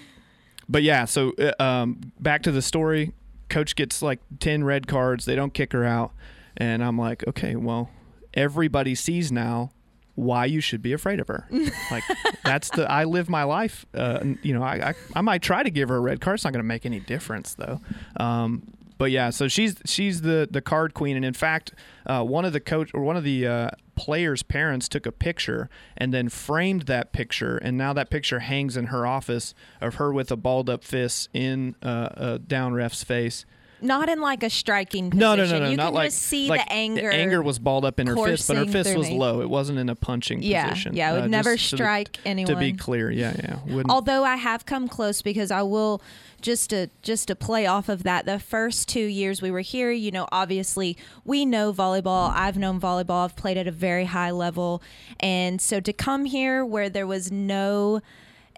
[0.70, 3.14] but yeah, so uh, um, back to the story.
[3.50, 5.26] Coach gets like 10 red cards.
[5.26, 6.12] They don't kick her out.
[6.56, 7.90] And I'm like, okay, well,
[8.34, 9.72] everybody sees now
[10.16, 11.48] why you should be afraid of her.
[11.92, 12.04] like
[12.44, 13.86] that's the I live my life.
[13.94, 16.36] Uh, you know, I, I I might try to give her a red card.
[16.36, 17.80] It's not going to make any difference though.
[18.18, 18.64] Um,
[19.00, 21.74] but yeah, so she's she's the the card queen, and in fact,
[22.06, 25.70] uh, one of the coach or one of the uh, players' parents took a picture
[25.96, 30.12] and then framed that picture, and now that picture hangs in her office of her
[30.12, 33.46] with a balled up fist in uh, down ref's face.
[33.82, 35.20] Not in like a striking position.
[35.20, 37.10] No, no, no, no, You not can like just see like the anger.
[37.10, 39.18] The anger was balled up in her fist, but her fist was me.
[39.18, 39.42] low.
[39.42, 40.96] It wasn't in a punching Yeah, position.
[40.96, 43.90] yeah, it would Uh, never strike to strike To be clear, yeah, yeah, wouldn't.
[43.90, 46.02] Although I have come close because I will
[46.42, 48.26] just to just to play off of that.
[48.26, 52.32] The first two years we were here, you know, obviously we know volleyball.
[52.34, 53.26] I've known volleyball.
[53.26, 54.82] I've played at a very high level,
[55.20, 58.02] and so to come here where there was no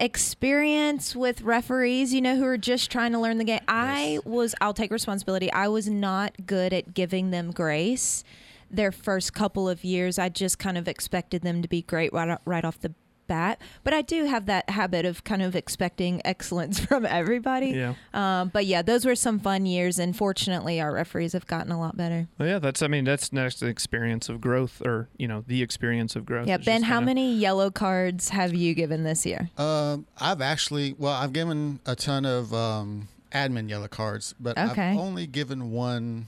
[0.02, 3.60] experience with referees, you know, who are just trying to learn the game.
[3.68, 5.50] I was, I'll take responsibility.
[5.52, 8.24] I was not good at giving them grace.
[8.68, 12.36] Their first couple of years, I just kind of expected them to be great right,
[12.44, 12.92] right off the
[13.26, 13.60] bat.
[13.84, 17.68] But I do have that habit of kind of expecting excellence from everybody.
[17.70, 17.94] Yeah.
[18.14, 21.78] Um, but yeah, those were some fun years, and fortunately, our referees have gotten a
[21.78, 22.28] lot better.
[22.38, 22.82] Well, yeah, that's.
[22.82, 26.46] I mean, that's next experience of growth, or you know, the experience of growth.
[26.48, 29.50] Yeah, It's Ben, how kinda- many yellow cards have you given this year?
[29.58, 34.90] Um, I've actually, well, I've given a ton of um, admin yellow cards, but Okay.
[34.90, 36.26] I've only given one,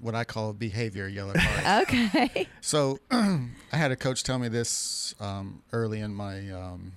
[0.00, 1.84] what I call behavior yellow card.
[1.88, 2.48] Okay.
[2.60, 6.92] so I had a coach tell me this um, early in my um,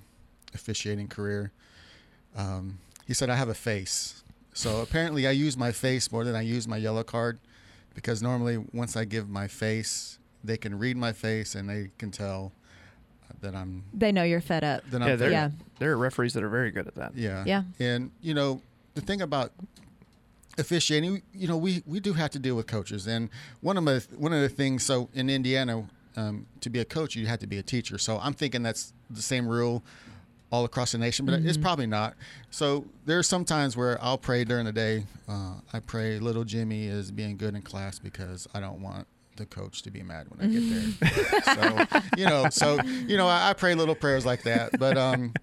[0.53, 1.51] officiating career.
[2.35, 4.23] Um, he said, I have a face.
[4.53, 7.39] So apparently I use my face more than I use my yellow card
[7.95, 12.11] because normally once I give my face, they can read my face and they can
[12.11, 12.51] tell
[13.41, 14.83] that I'm they know you're fed up.
[14.89, 15.49] then Yeah, I'm there, Yeah.
[15.79, 17.15] there are referees that are very good at that.
[17.15, 17.43] yeah.
[17.45, 17.63] Yeah.
[17.79, 18.61] And you know,
[18.93, 19.51] the thing about
[20.57, 23.29] officiating, you know, we we do have to deal with coaches, and
[23.61, 24.83] one of my one of the things.
[24.83, 27.97] So in Indiana, um, to be a coach, you had to be a teacher.
[27.97, 29.83] So I'm thinking that's the same rule
[30.51, 32.13] all across the nation, but it's probably not.
[32.51, 35.05] So there's some times where I'll pray during the day.
[35.27, 39.47] Uh, I pray little Jimmy is being good in class because I don't want the
[39.47, 41.41] coach to be mad when I get there.
[41.97, 44.77] so you know, so you know, I, I pray little prayers like that.
[44.77, 45.33] But um,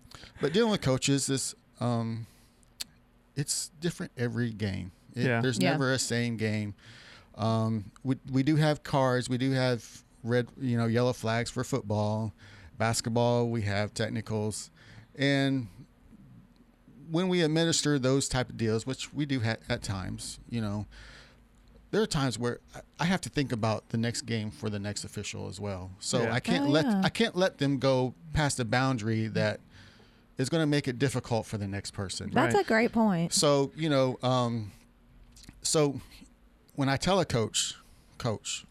[0.40, 2.26] but dealing with coaches is um,
[3.34, 4.92] it's different every game.
[5.14, 5.40] It, Yeah.
[5.40, 5.72] There's Yeah.
[5.72, 6.74] never a same game.
[7.36, 9.28] Um, we we do have cards.
[9.28, 12.32] We do have red, you know, yellow flags for football,
[12.78, 13.48] basketball.
[13.48, 14.70] We have technicals,
[15.16, 15.68] and
[17.10, 20.86] when we administer those type of deals, which we do ha- at times, you know,
[21.90, 24.78] there are times where I- I have to think about the next game for the
[24.78, 25.90] next official as well.
[25.98, 26.34] So Yeah.
[26.34, 27.00] I can't Oh, let yeah.
[27.04, 29.58] I can't let them go past a boundary that
[30.38, 32.30] is going to make it difficult for the next person.
[32.32, 32.64] That's Right.
[32.64, 33.32] a great point.
[33.32, 34.70] So you know, um,
[35.62, 36.00] so
[36.74, 37.74] when I tell a coach,
[38.18, 38.64] coach,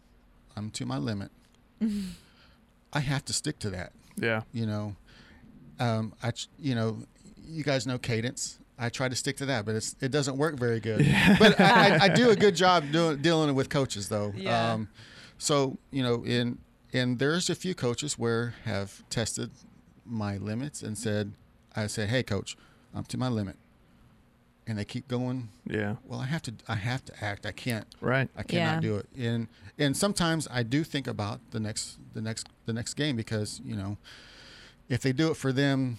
[0.55, 1.31] I'm to my limit.
[2.93, 3.93] I have to stick to that.
[4.17, 4.41] Yeah.
[4.51, 4.95] You know,
[5.79, 7.03] um, I you know,
[7.45, 8.59] you guys know cadence.
[8.77, 11.05] I try to stick to that, but it's it doesn't work very good.
[11.39, 14.33] But I, I, I do a good job doing dealing with coaches though.
[14.35, 14.73] Yeah.
[14.73, 14.89] Um,
[15.37, 16.59] so you know, in
[16.93, 19.51] and there's a few coaches where have tested
[20.05, 21.33] my limits and said,
[21.75, 22.57] I said, hey coach,
[22.95, 23.57] I'm to my limit,
[24.69, 25.49] and they keep going.
[25.65, 25.95] Yeah.
[26.05, 27.45] Well, I have to I have to act.
[27.45, 28.29] I can't Right.
[28.37, 28.89] I cannot Yeah.
[28.89, 29.07] do it.
[29.17, 33.61] And and sometimes I do think about the next the next the next game because
[33.65, 33.97] you know
[34.87, 35.97] if they do it for them,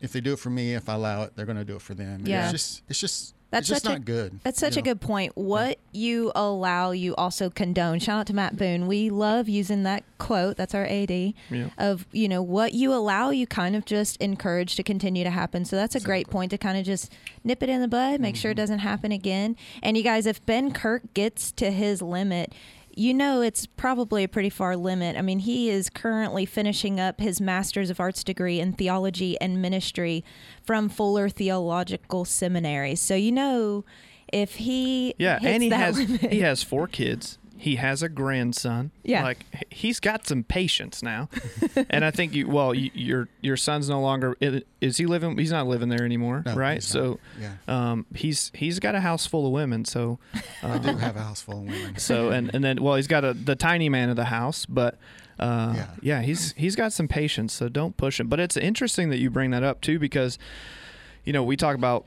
[0.00, 1.82] if they do it for me, if I allow it, they're going to do it
[1.82, 2.20] for them.
[2.20, 2.44] And Yeah.
[2.44, 4.40] It's just it's just That's it's just such a- good.
[4.42, 5.32] That's such you a good point.
[5.36, 7.98] What you allow, you also condone.
[8.00, 8.86] Shout out to Matt Boone.
[8.86, 10.56] We love using that quote.
[10.56, 11.68] That's our AD Yeah.
[11.78, 15.64] of you know what you allow, you kind of just encourage to continue to happen.
[15.64, 17.12] So that's a great point to kind of just
[17.44, 18.40] nip it in the bud, make Mm-hmm.
[18.40, 19.56] sure it doesn't happen again.
[19.82, 22.52] And you guys, if Ben Kirk gets to his limit.
[22.96, 25.16] You know, it's probably a pretty far limit.
[25.16, 29.60] I mean, he is currently finishing up his Master's of Arts degree in theology and
[29.60, 30.24] ministry
[30.62, 32.94] from Fuller Theological Seminary.
[32.94, 33.84] So, you know,
[34.32, 37.38] if he Yeah, and he has limit- he has four kids.
[37.64, 38.90] He has a grandson.
[39.02, 39.22] Yeah.
[39.22, 41.28] like he's got some patience now,
[41.90, 42.46] and I think you.
[42.48, 44.36] Well, you, your your son's no longer.
[44.80, 45.38] Is he living?
[45.38, 46.74] He's not living there anymore, No, right?
[46.74, 47.18] he's So,
[47.66, 47.74] not.
[47.74, 49.84] um, he's he's got a house full of women.
[49.86, 50.18] So,
[50.62, 51.96] I do have a house full of women.
[51.98, 54.98] so and and then well, he's got a the tiny man of the house, but.
[55.36, 55.86] Uh, Yeah.
[56.00, 58.28] yeah, he's he's got some patience, so don't push him.
[58.28, 60.38] But it's interesting that you bring that up too, because
[61.24, 62.04] you know we talk about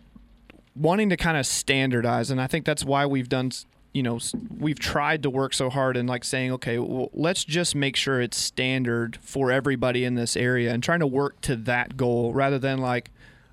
[0.75, 3.65] wanting to kind of standardize and i think that's why we've done s-
[3.97, 4.19] you know
[4.57, 8.21] we've tried to work so hard and like saying okay well let's just make sure
[8.21, 12.59] it's standard for everybody in this area and trying to work to that goal rather
[12.59, 13.09] than like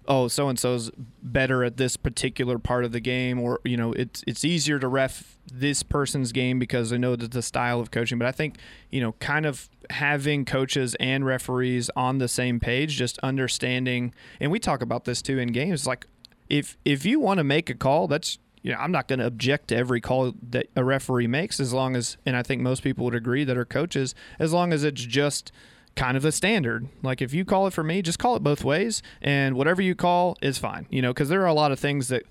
[0.07, 0.91] oh, so and so's
[1.23, 4.89] better at this particular part of the game, or you know, it's it's easier to
[4.89, 8.19] ref this person's game because I know that the style of coaching.
[8.19, 8.57] But I think
[8.91, 14.51] you know, kind of having coaches and referees on the same page, just understanding, and
[14.51, 15.87] we talk about this too in games.
[15.87, 16.07] Like,
[16.49, 19.27] if if you want to make a call, that's you know, I'm not going to
[19.27, 22.83] object to every call that a referee makes as long as, and I think most
[22.83, 25.53] people would agree that are coaches, as long as it's just
[25.97, 26.89] kind of the standard.
[27.03, 29.95] Like if you call it for me, just call it both ways, and whatever you
[29.95, 30.87] call is fine.
[30.89, 32.23] You know, because there are a lot of things that,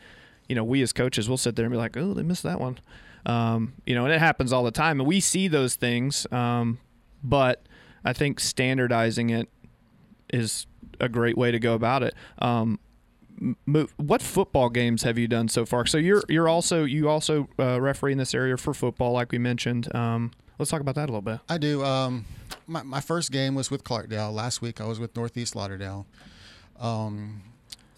[0.50, 2.60] you know, we as coaches will sit there and be like, oh, they missed that
[2.60, 2.80] one.
[3.28, 6.26] Um, you know, and it happens all the time, and we see those things.
[6.32, 6.80] Um,
[7.24, 7.68] but
[8.04, 9.50] I think standardizing it
[10.34, 10.66] is
[11.00, 12.16] a great way to go about it.
[12.40, 12.80] Um,
[13.66, 15.86] move, what football games have you done so far?
[15.86, 19.38] So you're you're also you also uh, referee in this area for football, like we
[19.38, 19.94] mentioned.
[19.96, 21.40] Um, let's talk about that a little bit.
[21.50, 21.84] I do.
[21.84, 22.26] Um,
[22.68, 24.34] my my first game was with Clarkdale.
[24.34, 26.06] Last week I was with Northeast Lauderdale,
[26.80, 27.42] um,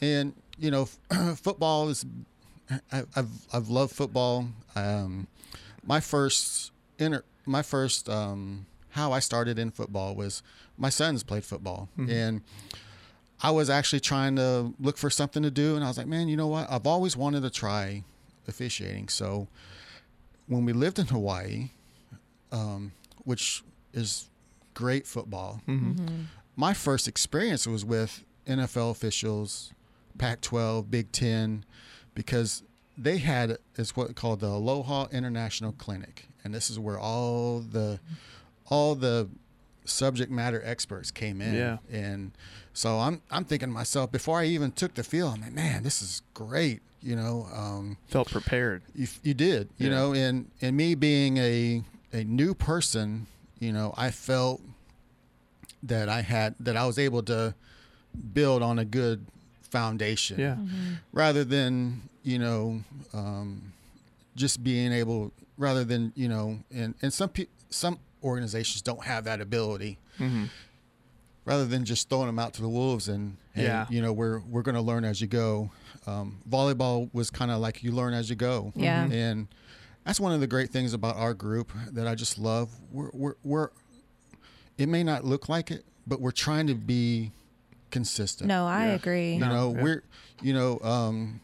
[0.01, 0.85] and you know,
[1.35, 2.05] football is.
[2.91, 4.47] I, I've I've loved football.
[4.75, 5.27] Um,
[5.85, 10.41] my first inter, my first um, how I started in football was
[10.77, 12.09] my sons played football Mhm.
[12.11, 12.41] and.
[13.45, 16.27] I was actually trying to look for something to do, and I was like, man,
[16.27, 16.65] you know what?
[16.71, 18.03] I've always wanted to try
[18.47, 19.07] officiating.
[19.09, 19.47] So
[20.47, 21.69] when we lived in Hawaii,
[22.51, 22.91] um,
[23.23, 24.29] which is
[24.73, 26.25] great football, Mhm.
[26.55, 29.71] my first experience was with NFL officials,
[30.17, 31.65] Pac 12, Big Ten,
[32.15, 32.63] because
[32.97, 36.29] they had is what called the Aloha International Clinic.
[36.43, 37.99] And this is where all the
[38.67, 39.29] all the
[39.85, 41.55] subject matter experts came in.
[41.55, 41.77] Yeah.
[41.91, 42.31] And
[42.73, 45.83] so I'm I'm thinking to myself before I even took the field, I'm like, man,
[45.83, 46.81] this is great.
[47.01, 48.81] You know, um, Felt prepared.
[48.95, 49.95] you, you did, you Yeah.
[49.95, 53.27] know, and and me being a a new person,
[53.59, 54.61] you know, I felt
[55.83, 57.53] that I had that I was able to
[58.33, 59.25] build on a good
[59.69, 60.57] foundation, Yeah.
[61.11, 62.81] rather than you know
[63.13, 63.73] um,
[64.35, 69.23] just being able, rather than you know, and and some pe- some organizations don't have
[69.25, 69.97] that ability.
[70.19, 70.45] Mm-hmm.
[71.45, 73.85] Rather than just throwing them out to the wolves and, hey, Yeah.
[73.89, 75.69] you know, we're we're going to learn as you go.
[76.07, 78.73] Um, volleyball was kind of like you learn as you go.
[78.75, 79.05] Yeah.
[79.05, 79.47] And
[80.05, 82.71] that's one of the great things about our group that I just love.
[82.91, 83.69] We're, we're, we're
[84.79, 87.31] it may not look like it, but we're trying to be
[87.91, 88.47] consistent.
[88.47, 88.91] No, I Yeah.
[88.93, 89.33] agree.
[89.33, 89.83] You know, Yeah.
[89.83, 90.03] we're,
[90.41, 91.41] you know, um,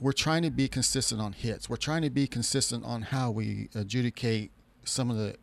[0.00, 1.70] we're trying to be consistent on hits.
[1.70, 4.50] We're trying to be consistent on how we adjudicate
[4.84, 5.36] some of the,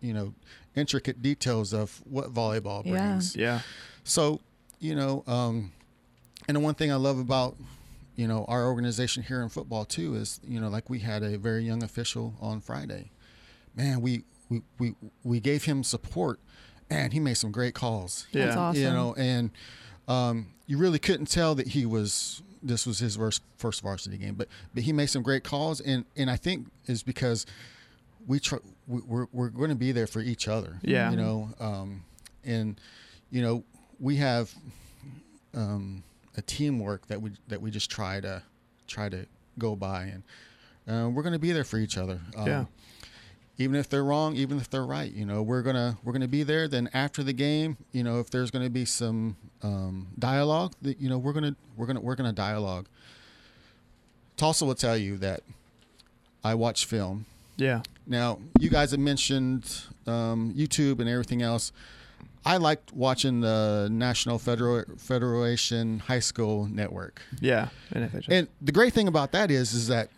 [0.00, 0.34] you know,
[0.74, 3.34] intricate details of what volleyball brings.
[3.34, 3.44] Yeah.
[3.44, 3.60] yeah.
[4.04, 4.40] So,
[4.78, 5.72] you know, um,
[6.48, 7.56] and the one thing I love about,
[8.14, 11.38] you know, our organization here in football too is, you know, like we had a
[11.38, 13.10] very young official on Friday.
[13.74, 16.38] Man, we we we, we gave him support,
[16.88, 18.26] and he made some great calls.
[18.30, 18.46] Yeah.
[18.46, 18.82] That's awesome.
[18.82, 19.50] You know, and
[20.08, 24.34] um, you really couldn't tell that he was this was his first first varsity game,
[24.34, 27.46] but but he made some great calls, and and I think is because
[28.26, 30.78] we try we, we're we're going to be there for each other.
[30.82, 31.10] Yeah.
[31.10, 32.02] you know, um,
[32.44, 32.80] and
[33.30, 33.64] you know
[33.98, 34.52] we have
[35.54, 36.02] um,
[36.36, 38.42] a teamwork that we that we just try to
[38.86, 39.26] try to
[39.58, 40.22] go by, and
[40.88, 42.20] uh, we're going to be there for each other.
[42.36, 42.64] Um, Yeah.
[43.58, 46.42] Even if they're wrong, even if they're right, you know, we're gonna we're gonna be
[46.42, 46.68] there.
[46.68, 51.08] Then after the game, you know, if there's gonna be some um, dialogue, that you
[51.08, 52.86] know, we're gonna we're gonna we're gonna dialogue.
[54.36, 55.40] Tulsa will tell you that
[56.44, 57.24] I watch film.
[57.56, 57.82] Yeah.
[58.06, 61.72] Now, you guys have mentioned um, YouTube and everything else.
[62.44, 67.20] I liked watching the National Federal Federation High School Network.
[67.40, 67.68] Yeah.
[67.92, 68.28] NFHS.
[68.28, 70.10] And the great thing about that is, is that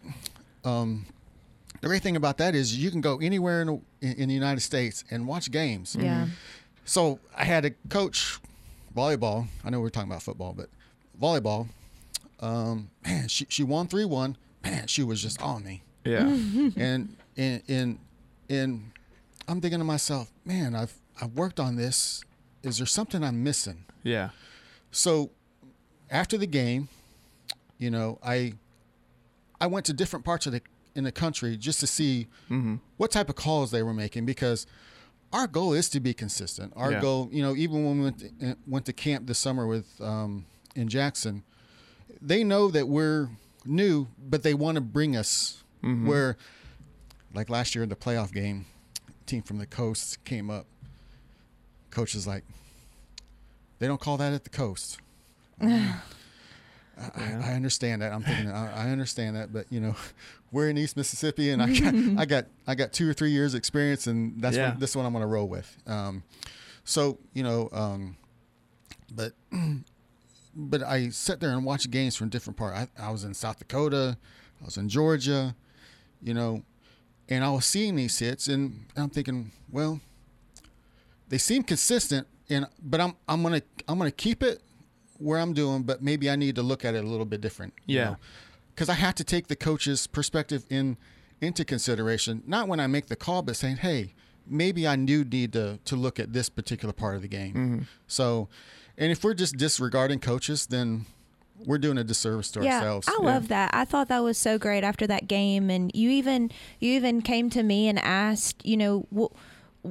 [0.64, 1.06] um,
[1.80, 4.60] the great thing about that is you can go anywhere in, the- in the United
[4.60, 5.96] States and watch games.
[5.98, 6.26] Yeah.
[6.84, 8.38] So I had a coach
[8.94, 9.46] volleyball.
[9.64, 10.68] I know we're talking about football, but
[11.20, 11.68] volleyball.
[12.40, 14.36] Um, man, she she won three one.
[14.64, 16.20] Man, she was just on me yeah.
[16.76, 17.98] and and and
[18.50, 18.90] and
[19.46, 22.22] I'm thinking to myself, man, I've I've worked on this.
[22.62, 23.84] Is there something I'm missing?
[24.02, 24.30] Yeah.
[24.90, 25.30] So
[26.10, 26.88] after the game,
[27.78, 28.52] you know, I
[29.60, 30.60] I went to different parts of the
[30.94, 32.76] in the country just to see Mm-hmm.
[32.96, 34.66] what type of calls they were making because
[35.32, 36.72] our goal is to be consistent.
[36.74, 37.00] Our Yeah.
[37.00, 40.46] goal, you know, even when we went to, went to camp this summer with um,
[40.74, 41.44] in Jackson,
[42.22, 43.28] they know that we're
[43.66, 46.08] new, but they want to bring us Mm-hmm.
[46.08, 46.36] where,
[47.34, 48.66] like last year in the playoff game,
[49.26, 50.66] team from the coast came up.
[51.90, 52.44] Coach is like,
[53.78, 54.98] they don't call that at the coast.
[55.60, 55.94] I,
[57.16, 58.12] I understand that.
[58.12, 59.94] I'm thinking, I, I understand that, but you know,
[60.52, 63.54] we're in East Mississippi, and I got, I got, I got two or three years
[63.54, 64.70] experience, and that's Yeah.
[64.70, 65.76] what, this one I'm going to roll with.
[65.86, 66.22] Um,
[66.84, 68.16] so you know, um,
[69.14, 69.32] but
[70.56, 72.90] but I sat there and watched games from different parts.
[72.98, 74.16] I, I was in South Dakota,
[74.60, 75.54] I was in Georgia,
[76.22, 76.62] you know,
[77.28, 80.00] and I was seeing these hits, and I'm thinking, well,
[81.28, 84.62] they seem consistent, and but I'm I'm gonna I'm gonna keep it
[85.18, 87.74] where I'm doing, but maybe I need to look at it a little bit different.
[87.86, 88.16] Yeah.
[88.74, 90.96] Because I have to take the coach's perspective in
[91.40, 94.14] into consideration, not when I make the call, but saying, hey,
[94.46, 97.54] maybe I do need to to look at this particular part of the game.
[97.54, 97.78] Mm-hmm.
[98.06, 98.48] So,
[98.96, 101.06] and if we're just disregarding coaches, then
[101.64, 103.08] we're doing a disservice to yeah, ourselves.
[103.08, 103.70] I love that.
[103.74, 106.50] I thought that was so great after that game, and you even
[106.80, 109.34] you even came to me and asked, you know, wh-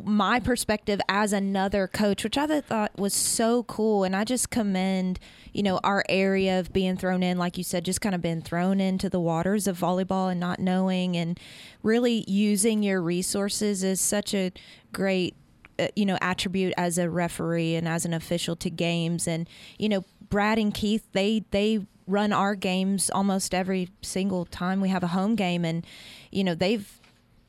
[0.06, 5.20] my perspective as another coach, which I thought was so cool, and I just commend,
[5.54, 8.42] you know, our area of being thrown in, like you said, just kind of been
[8.42, 11.40] thrown into the waters of volleyball and not knowing, and
[11.84, 14.52] really using your resources is such a
[14.94, 15.36] great
[15.80, 19.48] uh, you know attribute as a referee and as an official to games and
[19.78, 24.90] you know Brad and Keith they they run our games almost every single time we
[24.90, 25.86] have a home game and
[26.32, 27.00] you know they've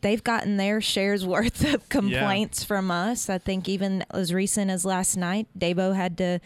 [0.00, 4.84] they've gotten their shares worth of complaints from us I think even as recent as
[4.84, 6.40] last night Davo had to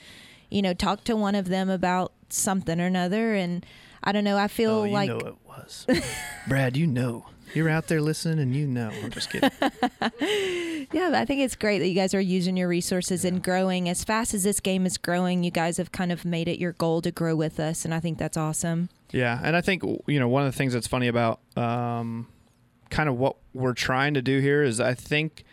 [0.51, 3.65] you know talk to one of them about something or another and
[4.05, 5.87] I don't know I feel Oh, you like know it was.
[6.49, 7.27] Brad, you know.
[7.55, 8.91] You're out there listening and you know.
[9.03, 9.51] I'm just kidding.
[10.93, 14.05] Yeah, I think it's great that you guys are using your resources and growing as
[14.05, 15.43] fast as this game is growing.
[15.43, 18.01] You guys have kind of made it your goal to grow with us, and I
[18.01, 18.91] think that's awesome.
[19.11, 22.29] Yeah, and I think you know one of the things that's funny about um,
[22.91, 25.45] kind of what we're trying to do here is I think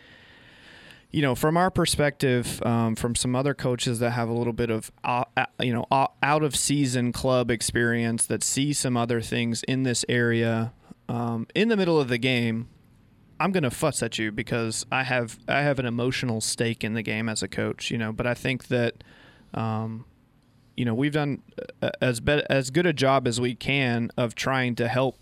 [1.10, 4.68] you know from our perspective, um, from some other coaches that have a little bit
[4.68, 9.22] of uh, uh, you know uh, out of season club experience that see some other
[9.22, 10.72] things in this area
[11.10, 12.68] um, in the middle of the game.
[13.38, 16.92] I'm going to fuss at you because I have I have an emotional stake in
[16.92, 18.12] the game as a coach, you know.
[18.12, 19.02] But I think that
[19.54, 20.04] um,
[20.76, 21.42] you know we've done
[21.82, 25.16] uh, as be- as good a job as we can of trying to help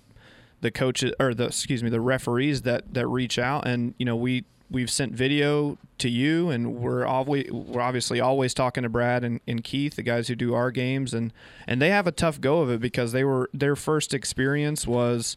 [0.60, 4.16] the coaches or the excuse me the referees that that reach out and you know
[4.16, 9.24] we we've sent video to you and we're always we're obviously always talking to Brad
[9.24, 11.32] and, and Keith the guys who do our games and
[11.66, 15.36] and they have a tough go of it because they were their first experience was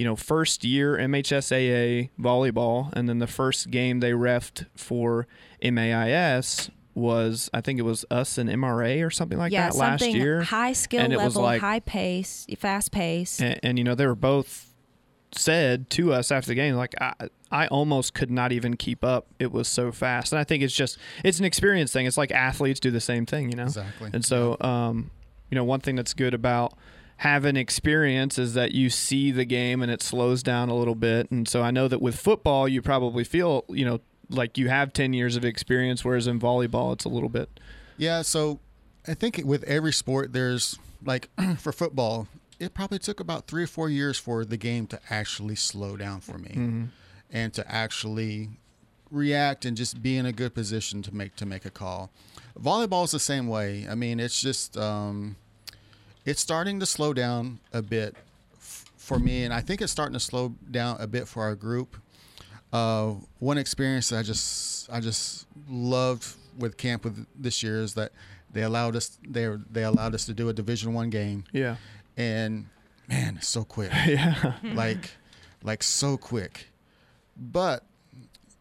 [0.00, 5.26] you know first year MHSAA volleyball and then the first game they refed for
[5.62, 10.00] MAIS was I think it was us and MRA or something like yeah, that last
[10.00, 10.40] something year.
[10.40, 13.42] high skill and it was level, like- high pace, fast pace.
[13.42, 14.72] and, and you know they were both
[15.32, 17.12] said to us after the game like I,
[17.52, 19.26] I almost could not even keep up.
[19.38, 20.32] It was so fast.
[20.32, 22.06] And i think it's just it's an experience thing.
[22.06, 23.64] It's like athletes do the same thing you know?
[23.64, 24.08] Exactly.
[24.14, 25.10] and so um
[25.50, 26.72] you know one thing that's good about
[27.20, 31.30] having experience is that you see the game and it slows down a little bit
[31.30, 34.00] and so i know that with football you probably feel you know
[34.30, 37.48] like you have 10 years of experience whereas in volleyball it's a little bit
[37.98, 38.58] Yeah, so
[39.06, 42.26] I think with every sport, there's like for football,
[42.58, 46.20] it probably took about three or four years for the game to actually slow down
[46.20, 46.88] for me
[47.30, 48.48] and to actually
[49.10, 52.10] react and just be in a good position to make to make a call.
[52.58, 53.86] Volleyball is the same way.
[53.90, 55.36] I mean, it's just um,
[56.24, 58.14] it's starting to slow down a bit
[58.54, 61.54] f- for me, and I think it's starting to slow down a bit for our
[61.54, 61.96] group.
[62.72, 66.26] Uh, one experience that I just I just loved
[66.58, 68.12] with camp with this year is that
[68.52, 71.76] they allowed us they they allowed us to do a Division One game, yeah
[72.16, 72.66] and
[73.08, 75.10] man, it's so quick, yeah like
[75.62, 76.68] like so quick.
[77.36, 77.84] But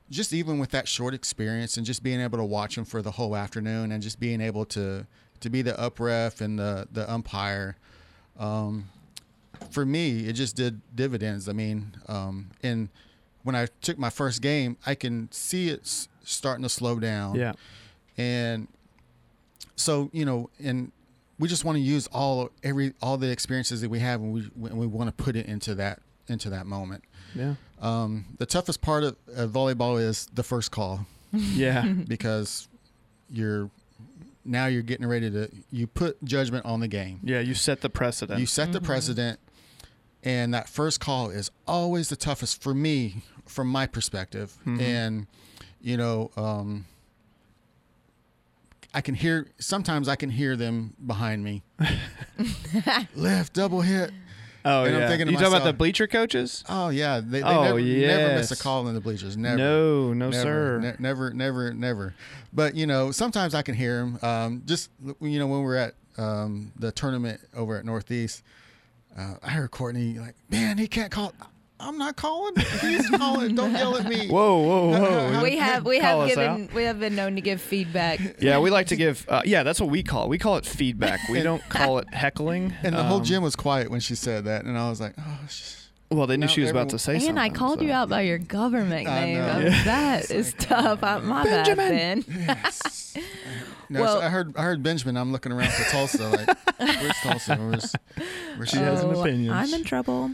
[0.10, 3.12] just even with that short experience and just being able to watch them for the
[3.12, 5.06] whole afternoon and just being able to
[5.42, 7.78] to be the up ref and the the umpire,
[8.40, 8.90] um,
[9.72, 11.48] for me it just did dividends.
[11.50, 12.90] I mean, um, and
[13.44, 17.36] when I took my first game, I can see it starting to slow down.
[17.36, 17.54] Yeah.
[18.18, 18.68] And
[19.76, 20.92] so you know and
[21.40, 24.42] we just want to use all every all the experiences that we have and we
[24.56, 27.04] when we want to put it into that into that moment.
[27.34, 27.56] Yeah.
[27.82, 31.06] Um, the toughest part of, of volleyball is the first call.
[31.32, 31.86] Yeah.
[32.08, 32.68] Because
[33.32, 33.70] you're
[34.46, 37.20] now you're getting ready to you put judgment on the game.
[37.24, 38.40] Yeah you set the precedent.
[38.40, 39.40] You set the precedent
[40.24, 44.56] and that first call is always the toughest for me from my perspective.
[44.66, 45.28] And
[45.82, 46.86] you know um,
[48.94, 51.64] i can hear sometimes i can hear them behind me.
[53.16, 54.12] Left double hit
[54.66, 55.08] Oh And I'm yeah.
[55.08, 56.64] thinking to you talking about the bleacher coaches?
[56.68, 60.14] oh yeah they, they Oh, never, never miss a call in the bleachers never No,
[60.14, 60.80] no, never, sir.
[60.82, 62.14] ne- never, never, never.
[62.54, 64.20] But you know, sometimes I can hear him.
[64.22, 64.90] Um, just
[65.22, 68.44] you know, when we're at um, the tournament over at Northeast,
[69.18, 71.34] uh, I heard Courtney like, "Man, he can't call."
[71.82, 72.54] I'm not calling.
[72.82, 73.56] He's calling.
[73.56, 74.28] Don't yell at me.
[74.30, 75.42] Whoa, whoa, whoa!
[75.44, 76.74] We have we have us given out.
[76.74, 78.20] we have been known to give feedback.
[78.42, 79.26] Yeah, we like to give.
[79.30, 80.30] Uh, yeah, that's what we call it.
[80.30, 81.22] We call it feedback.
[81.30, 82.74] We don't call it heckling.
[82.84, 85.14] And the whole Um, gym was quiet when she said that, and I was like,
[85.18, 85.40] oh.
[85.50, 85.76] Sh-
[86.12, 87.38] Well, they knew Now she was about to say And something.
[87.38, 87.86] And I called so.
[87.86, 89.38] you out by your government I name.
[89.38, 89.54] know.
[89.56, 89.84] Oh, Yeah.
[89.86, 91.02] That is tough.
[91.04, 92.22] I, my Benjamin.
[92.22, 92.46] bad, Ben.
[92.48, 93.14] Yes.
[93.90, 95.16] No, Well- so I heard I heard Benjamin.
[95.18, 96.28] I'm looking around for Tulsa.
[96.30, 97.56] Like, where's Tulsa?
[97.56, 97.94] Where's,
[98.58, 98.78] where's she?
[98.78, 99.54] She has an Oh, opinion.
[99.54, 100.32] I'm in trouble.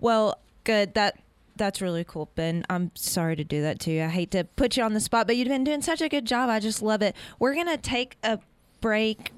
[0.00, 0.38] Well,
[0.68, 0.92] good.
[0.92, 1.18] That
[1.56, 2.64] that's really cool, Ben.
[2.68, 4.04] I'm sorry to do that to you.
[4.04, 6.26] I hate to put you on the spot, but you've been doing such a good
[6.26, 6.50] job.
[6.50, 7.16] I just love it.
[7.38, 8.38] We're gonna take a
[8.82, 9.32] break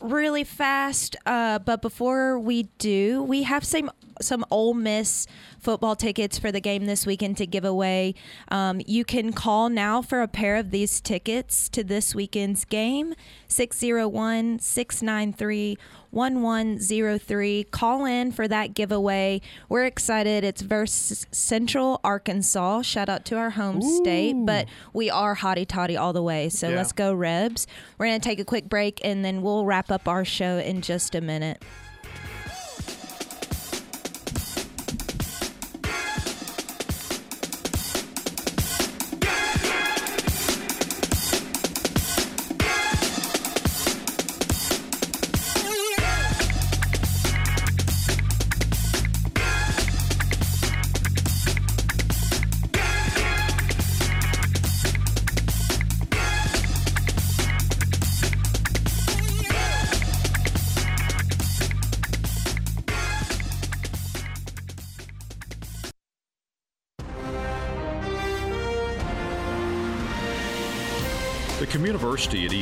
[0.00, 5.26] really fast, uh, but before we do, we have some some Ole Miss
[5.58, 8.14] football tickets for the game this weekend to give away.
[8.48, 13.14] Um, you can call now for a pair of these tickets to this weekend's game
[13.48, 15.78] 601 693
[16.10, 17.64] 1103.
[17.70, 19.40] Call in for that giveaway.
[19.68, 20.44] We're excited.
[20.44, 22.82] It's versus Central Arkansas.
[22.82, 26.48] Shout out to our home state, but we are hotty toddy all the way.
[26.48, 26.76] So Yeah.
[26.76, 27.66] let's go, Rebs.
[27.98, 30.80] We're going to take a quick break and then we'll wrap up our show in
[30.82, 31.62] just a minute.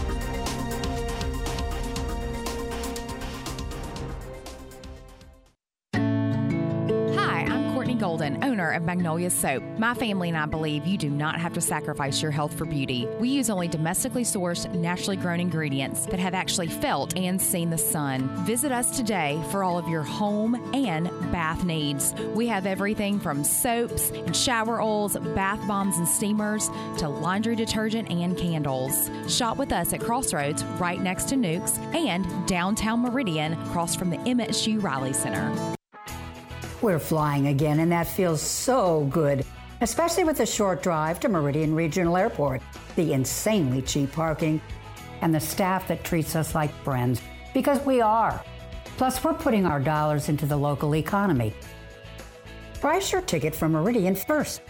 [8.95, 9.61] Magnolia Soap.
[9.77, 13.07] My family and I believe you do not have to sacrifice your health for beauty.
[13.19, 17.77] We use only domestically sourced, naturally grown ingredients that have actually felt and seen the
[17.77, 18.29] sun.
[18.45, 22.13] Visit us today for all of your home and bath needs.
[22.33, 26.69] We have everything from soaps and shower oils, bath bombs and steamers,
[26.99, 29.11] to laundry detergent and candles.
[29.27, 34.17] Shop with us at Crossroads, right next to Nukes, and downtown Meridian, across from the
[34.17, 35.74] MSU Riley Center.
[36.86, 39.43] We're flying again, and that feels so good,
[39.81, 42.61] especially with the short drive to Meridian Regional Airport,
[42.95, 44.61] the insanely cheap parking,
[45.21, 47.23] and the staff that treats us like friends,
[47.55, 48.39] because we are.
[48.97, 51.55] Plus, we're putting our dollars into the local economy.
[52.79, 54.61] Price your ticket from Meridian first.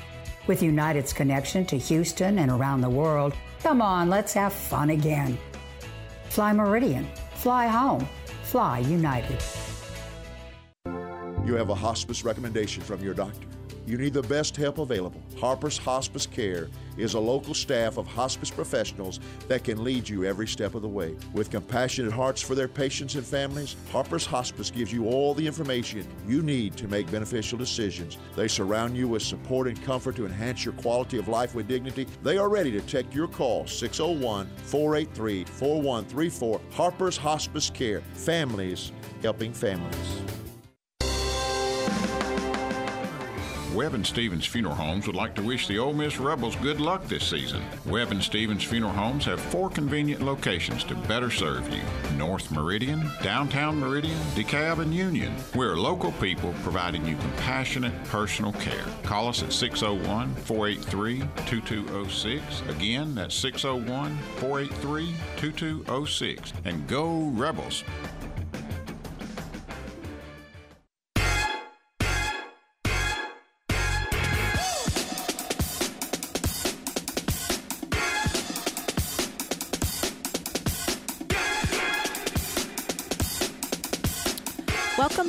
[0.48, 5.38] With United's connection to Houston and around the world, come on, let's have fun again.
[6.30, 8.08] Fly Meridian, fly home,
[8.44, 9.44] fly United.
[11.46, 13.48] You have a hospice recommendation from your doctor.
[13.86, 15.22] You need the best help available.
[15.40, 20.48] Harper's Hospice Care is a local staff of hospice professionals that can lead you every
[20.48, 21.16] step of the way.
[21.34, 26.08] With compassionate hearts for their patients and families, Harper's Hospice gives you all the information
[26.28, 28.18] you need to make beneficial decisions.
[28.36, 32.08] They surround you with support and comfort to enhance your quality of life with dignity.
[32.24, 36.62] They are ready to take your call 601 483 4134.
[36.72, 38.02] Harper's Hospice Care.
[38.16, 38.92] Families
[39.22, 40.45] helping families.
[43.76, 47.04] Webb and Stevens Funeral Homes would like to wish the Ole Miss Rebels good luck
[47.08, 47.62] this season.
[47.86, 51.82] Webb and Stevens Funeral Homes have four convenient locations to better serve you
[52.16, 55.36] North Meridian, Downtown Meridian, DeKalb, and Union.
[55.56, 58.86] We're local people providing you compassionate, personal care.
[59.04, 62.62] Call us at 601 483 2206.
[62.70, 66.54] Again, that's 601 483 2206.
[66.64, 67.84] And go Rebels!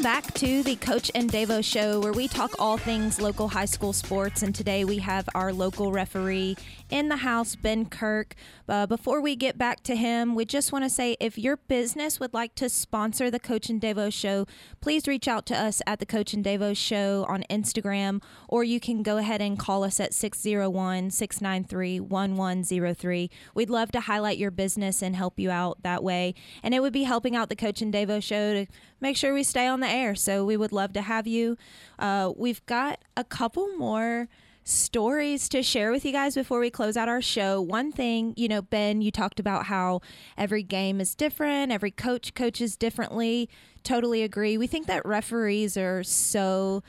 [0.07, 3.93] Back to the Coach and Davo show where we talk all things local high school
[3.93, 4.41] sports.
[4.41, 6.57] And today we have our local referee
[6.89, 8.37] in the house, Ben Kirk.
[8.69, 12.21] Uh, before we get back to him, we just want to say if your business
[12.21, 14.47] would like to sponsor the Coach and Davo show,
[14.81, 18.79] please reach out to us at the Coach and Davo show on Instagram, or you
[18.79, 23.31] can go ahead and call us at 601 693 1103.
[23.55, 26.35] We'd love to highlight your business and help you out that way.
[26.63, 28.67] And it would be helping out the Coach and Davo show to
[29.01, 30.15] make sure we stay on the air.
[30.15, 31.57] So we would love to have you.
[31.99, 34.29] Uh, we've got a couple more
[34.65, 37.61] stories to share with you guys before we close out our show.
[37.61, 40.01] One thing, you know, Ben, you talked about how
[40.37, 43.49] every game is different, every coach coaches differently.
[43.85, 44.59] Totally agree.
[44.59, 46.83] We think that referees are so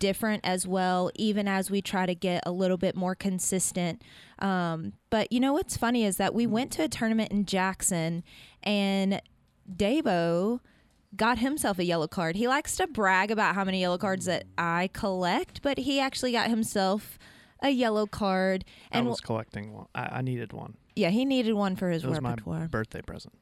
[0.00, 4.02] different as well, even as we try to get a little bit more consistent.
[4.40, 8.24] Um, but you know what's funny is that we went to a tournament in Jackson
[8.62, 9.22] and
[9.72, 10.60] Davo
[11.16, 12.36] got himself a yellow card.
[12.36, 16.32] He likes to brag about how many yellow cards that I collect, but he actually
[16.32, 17.18] got himself
[17.62, 18.64] a yellow card.
[18.90, 19.86] And I was collecting one.
[19.94, 20.76] I, I needed one.
[20.96, 22.60] Yeah, he needed one for his it was repertoire.
[22.60, 23.34] my birthday present.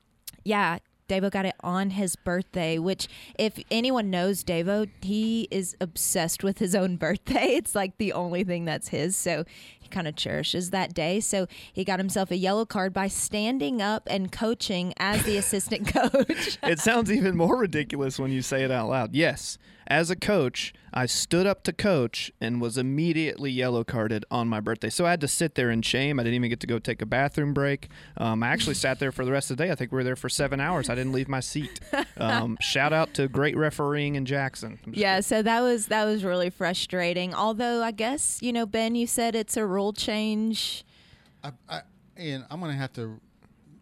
[0.45, 0.79] Yeah,
[1.09, 6.59] Davo got it on his birthday, which, if anyone knows Davo, he is obsessed with
[6.59, 7.47] his own birthday.
[7.59, 9.17] It's like the only thing that's his.
[9.17, 9.45] So
[9.81, 11.19] he kind of cherishes that day.
[11.19, 15.89] So he got himself a yellow card by standing up and coaching as the assistant
[15.93, 16.59] coach.
[16.63, 19.15] it sounds even more ridiculous when you say it out loud.
[19.15, 19.59] Yes,
[19.89, 24.61] as a coach, I stood up to coach and was immediately yellow carded on my
[24.61, 24.91] birthday.
[24.91, 26.21] So I had to sit there in shame.
[26.21, 27.89] I didn't even get to go take a bathroom break.
[28.19, 29.71] Um, I actually sat there for the rest of the day.
[29.71, 30.89] I think we were there for seven hours.
[30.91, 31.81] I didn't leave my seat.
[32.19, 34.79] Um, shout out to great refereeing in Jackson.
[34.87, 37.33] Yeah, so that was that was really frustrating.
[37.35, 40.85] Although I guess you know Ben, you said it's a rule change.
[41.43, 41.81] I, I,
[42.17, 43.21] and I'm going to have to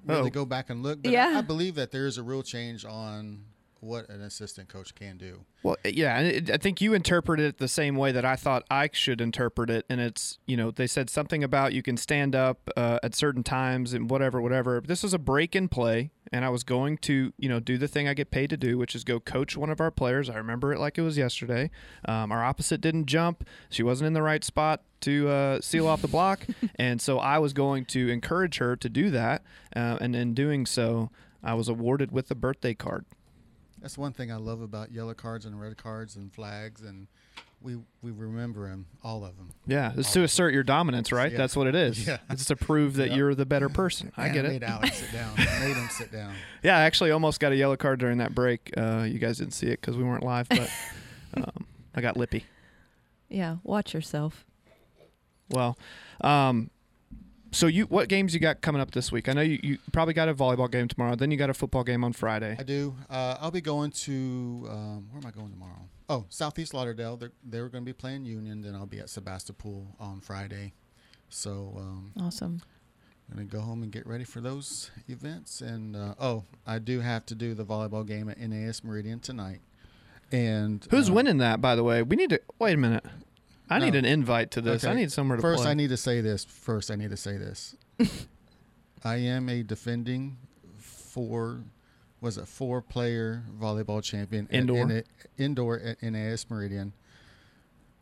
[0.07, 0.31] really Oh.
[0.31, 1.03] go back and look.
[1.03, 1.33] But Yeah.
[1.35, 3.41] I, I believe that there is a rule change on
[3.87, 5.45] what an assistant coach can do.
[5.63, 8.91] Well, yeah, and I think you interpreted it the same way that I thought I
[8.93, 12.71] should interpret it, and it's you know they said something about you can stand up
[12.77, 14.81] uh, at certain times and whatever, whatever.
[14.85, 17.89] This was a break in play, and I was going to you know do the
[17.89, 20.29] thing I get paid to do, which is go coach one of our players.
[20.29, 21.71] I remember it like it was yesterday.
[22.05, 26.03] Um, our opposite didn't jump; she wasn't in the right spot to uh, seal off
[26.03, 29.43] the block, and so I was going to encourage her to do that,
[29.75, 31.11] uh, and in doing so,
[31.43, 33.05] I was awarded with a birthday card.
[33.81, 37.07] That's one thing I love about yellow cards and red cards and flags, and
[37.63, 39.51] we we remember them, all of them.
[39.67, 41.31] Yeah, it's to assert your dominance, right?
[41.31, 41.39] Yeah.
[41.39, 42.07] That's what it is.
[42.07, 42.19] Yeah.
[42.31, 43.17] It's to prove that Yeah.
[43.17, 44.13] you're the better person.
[44.17, 44.49] I Man, get it.
[44.49, 45.33] made Alex sit down.
[45.39, 46.35] I made him sit down.
[46.63, 48.73] Yeah, I actually almost got a yellow card during that break.
[48.77, 50.69] Uh, you guys didn't see it because we weren't live, but
[51.37, 52.45] um, I got lippy.
[53.29, 54.45] Yeah, watch yourself.
[55.51, 55.79] Well,
[56.23, 56.71] um,
[57.53, 59.29] so you what games you got coming up this week?
[59.29, 61.17] I know you, you probably got a volleyball game tomorrow.
[61.17, 62.57] Then you got a football game on Friday.
[62.59, 62.95] I do.
[63.09, 65.89] Uh, I'll be going to um, where am I going tomorrow?
[66.09, 67.17] Oh, Southeast Lauderdale.
[67.17, 68.63] They're they're going to be playing Union.
[68.63, 70.75] Then I'll be at Sebastopol on Friday.
[71.29, 72.63] So um, Awesome.
[73.31, 75.61] I'm gonna go home and get ready for those events.
[75.61, 79.61] And uh, oh, I do have to do the volleyball game at NAS Meridian tonight.
[80.33, 82.03] And Who's uh, winning that, by the way?
[82.03, 83.05] We need to wait a minute.
[83.69, 84.85] I need an invite to this.
[84.85, 85.73] I need somewhere to First, play.
[85.73, 86.45] I need to say this.
[86.45, 87.77] First, I need to say this.
[89.05, 90.37] I am a defending
[90.79, 91.63] four,
[92.21, 94.91] was it four player volleyball champion at Indoor?
[94.91, 95.05] N-
[95.39, 96.93] indoor at NAS Meridian.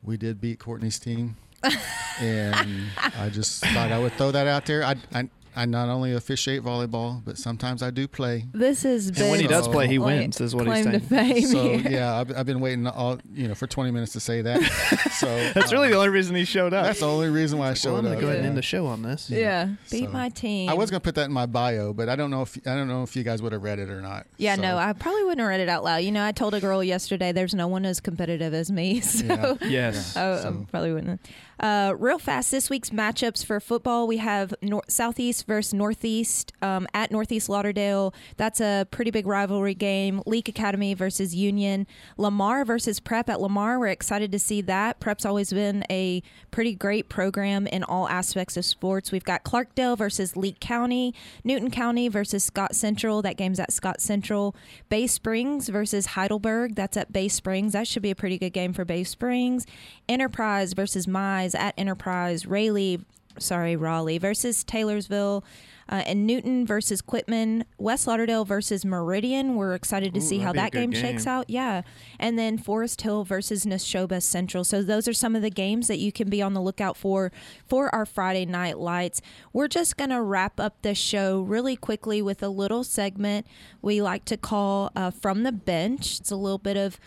[0.03, 1.37] We did beat Courtney's team,
[2.21, 4.85] and I just thought I would throw that out there.
[4.85, 8.45] I, I I not only officiate volleyball, but sometimes I do play.
[8.53, 11.01] This has been And when he does play, he like, wins, is what he's claim
[11.01, 11.35] to saying.
[11.35, 11.91] fame So here.
[11.93, 14.61] yeah, I've, I've been waiting all you know for 20 minutes to say that.
[15.15, 16.85] So That's really the uh, only reason he showed up.
[16.87, 18.21] That's the only reason why I Well, showed I'm gonna up.
[18.21, 19.31] go ahead and end the show on this.
[19.31, 20.69] Yeah, beat So- my team.
[20.69, 22.89] I was gonna put that in my bio, but I don't know if I don't
[22.89, 24.27] know if you guys would have read it or not.
[24.39, 25.99] Yeah, So, no, I probably wouldn't have read it out loud.
[25.99, 29.01] You know, I told a girl yesterday there's no one as competitive as me.
[29.05, 29.55] So Yeah.
[29.63, 30.17] Yes.
[30.17, 31.21] I, I probably wouldn't.
[31.61, 36.87] Uh, real fast, this week's matchups for football, we have nor- Southeast versus Northeast um,
[36.93, 38.13] at Northeast Lauderdale.
[38.37, 40.23] That's a pretty big rivalry game.
[40.27, 41.87] Leake Academy versus Union.
[42.17, 43.79] Lamar versus Prep at Lamar.
[43.79, 45.01] We're excited to see that.
[45.01, 49.13] Prep's always been a pretty great program in all aspects of sports.
[49.13, 51.15] We've got Clarkdale versus Leake County.
[51.45, 53.23] Newton County versus Scott Central.
[53.23, 54.55] That game's at Scott Central.
[54.89, 56.75] Bay Springs versus Heidelberg.
[56.75, 57.73] That's at Bay Springs.
[57.73, 59.67] That should be a pretty good game for Bay Springs.
[60.09, 61.07] Enterprise versus
[61.45, 62.47] Mize at Enterprise.
[62.47, 63.01] Raleigh,
[63.38, 65.45] sorry, Raleigh versus Taylorsville.
[65.86, 69.55] Uh, and Newton versus Quitman, West Lauderdale versus Meridian.
[69.55, 71.51] We're excited to Ooh, see how that good game, shakes out.
[71.51, 71.82] Yeah.
[72.18, 74.64] And then Forest Hill versus Neshoba Central.
[74.64, 77.30] So those are some of the games that you can be on the lookout for
[77.66, 79.20] for our Friday night lights.
[79.53, 83.47] We're just going to wrap up the show really quickly with a little segment
[83.82, 86.18] we like to call uh, From the Bench.
[86.18, 86.99] It's a little bit of,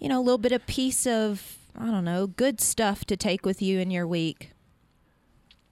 [0.00, 3.44] you know, a little bit of piece of, I don't know, good stuff to take
[3.44, 4.52] with you in your week.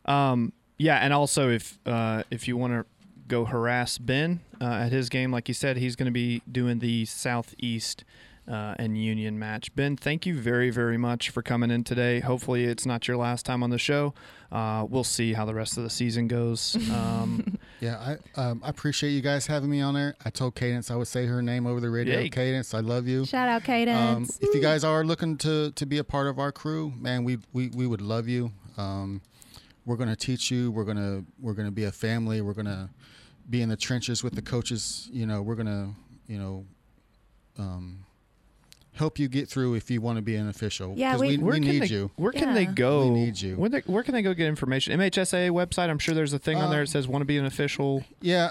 [0.05, 2.85] Um, yeah, and also if uh, if you want to
[3.27, 6.81] go harass Ben uh, at his game, like you said, he's going to be doing
[6.81, 8.05] the Southeast
[8.47, 9.75] uh, and Union match.
[9.75, 12.21] Ben, thank you very, very much for coming in today.
[12.21, 14.15] Hopefully, it's not your last time on the show.
[14.53, 16.77] Uh, we'll see how the rest of the season goes.
[16.95, 20.15] Um, yeah, I um, I appreciate you guys having me on there.
[20.25, 22.21] I told Cadence I would say her name over the radio.
[22.21, 22.29] Yay.
[22.29, 23.25] Cadence, I love you.
[23.27, 24.31] Shout out Cadence.
[24.31, 27.25] Um, if you guys are looking to to be a part of our crew, man,
[27.25, 28.53] we we, we would love you.
[28.77, 29.23] Um,
[29.87, 30.71] we're gonna teach you.
[30.71, 32.41] We're gonna we're gonna be a family.
[32.41, 32.91] We're gonna
[33.51, 35.09] be in the trenches with the coaches.
[35.13, 35.95] You know, we're gonna
[36.29, 36.65] you know.
[38.95, 40.95] Um, help you get through if you want to be an official.
[40.97, 42.11] Yeah, 'Cause we- we, we need they, you.
[42.17, 43.05] Where can they go?
[43.09, 43.57] We need you.
[43.57, 44.99] Where, they, where can they go get information?
[44.99, 45.91] MHSA website.
[45.91, 48.51] I'm sure there's a thing on there that says "Want to be an official." Yeah,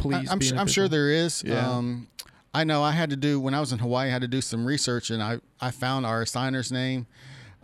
[0.00, 1.42] Please I, am be an I'm sure there is.
[1.46, 1.68] Yeah.
[1.70, 2.08] Um,
[2.54, 4.08] I know I had to do when I was in Hawaii.
[4.08, 7.06] I had to do some research, and I I found our assigner's name.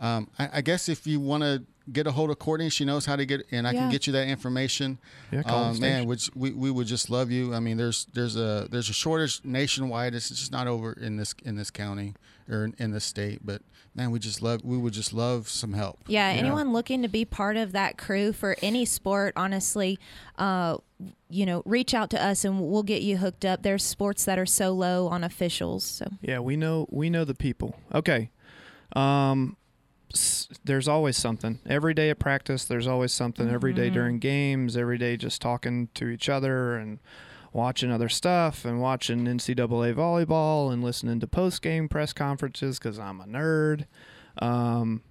[0.00, 1.62] Um, I, I guess if you want to
[1.92, 3.80] get a hold of Courtney, she knows how to get, and I Yeah.
[3.80, 4.98] can get you that information.
[5.32, 5.92] Yeah, call um, station.
[6.00, 7.54] man, which we, we would just love you.
[7.54, 10.14] I mean, there's there's a there's a shortage nationwide.
[10.14, 12.14] It's just not over in this in this county
[12.48, 13.40] or in, in this state.
[13.44, 13.62] But
[13.94, 15.98] man, we just love we would just love some help.
[16.06, 19.98] Yeah, anyone looking to be part of that crew for any sport, honestly,
[20.38, 20.76] uh,
[21.30, 23.62] you know, reach out to us and we'll get you hooked up.
[23.62, 25.84] There's sports that are so low on officials.
[25.84, 27.76] So Yeah, we know we know the people.
[27.94, 28.30] Okay.
[28.94, 29.57] Um s-
[30.64, 31.58] there's always something.
[31.66, 33.48] Every day at practice, there's always something.
[33.48, 33.94] Every day Mhm.
[33.94, 36.98] during games, every day just talking to each other and
[37.52, 42.98] watching other stuff and watching NCAA volleyball and listening to post game press conferences because
[42.98, 43.86] I'm a nerd.
[44.38, 45.02] Um,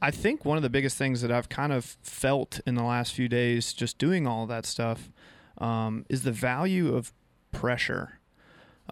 [0.00, 3.12] I think one of the biggest things that I've kind of felt in the last
[3.14, 5.10] few days, just doing all that stuff,
[5.58, 7.12] um, is the value of
[7.52, 8.18] pressure.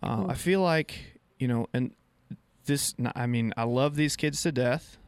[0.02, 1.94] Uh, I feel like you know, and
[2.66, 2.94] this.
[3.16, 4.98] I mean, I love these kids to death,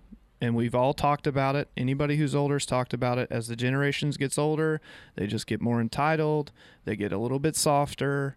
[0.43, 1.69] and we've all talked about it.
[1.77, 3.29] Anybody who's older has talked about it.
[3.31, 4.81] As the generations gets older,
[5.15, 6.51] they just get more entitled.
[6.85, 8.37] They get a little bit softer.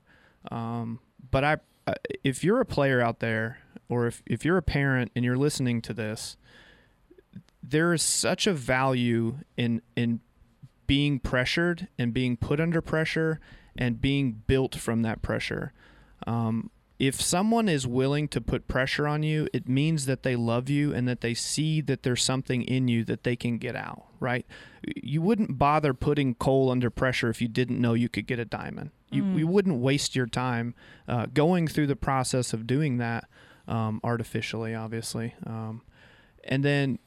[0.51, 0.99] Um,
[1.31, 1.57] but I,
[2.23, 3.57] if you're a player out there,
[3.89, 6.37] or if if you're a parent and you're listening to this,
[7.63, 10.19] there is such a value in in
[10.85, 13.39] being pressured and being put under pressure
[13.75, 15.73] and being built from that pressure.
[16.27, 20.69] Um, if someone is willing to put pressure on you, it means that they love
[20.69, 24.05] you and that they see that there's something in you that they can get out,
[24.19, 24.45] right?
[25.03, 28.45] You wouldn't bother putting coal under pressure if you didn't know you could get a
[28.45, 28.91] diamond.
[29.11, 29.37] You, Mm.
[29.39, 30.73] you wouldn't waste your time
[31.07, 33.25] uh, going through the process of doing that
[33.67, 35.35] um, artificially, obviously.
[35.45, 35.81] Um,
[36.43, 36.99] and then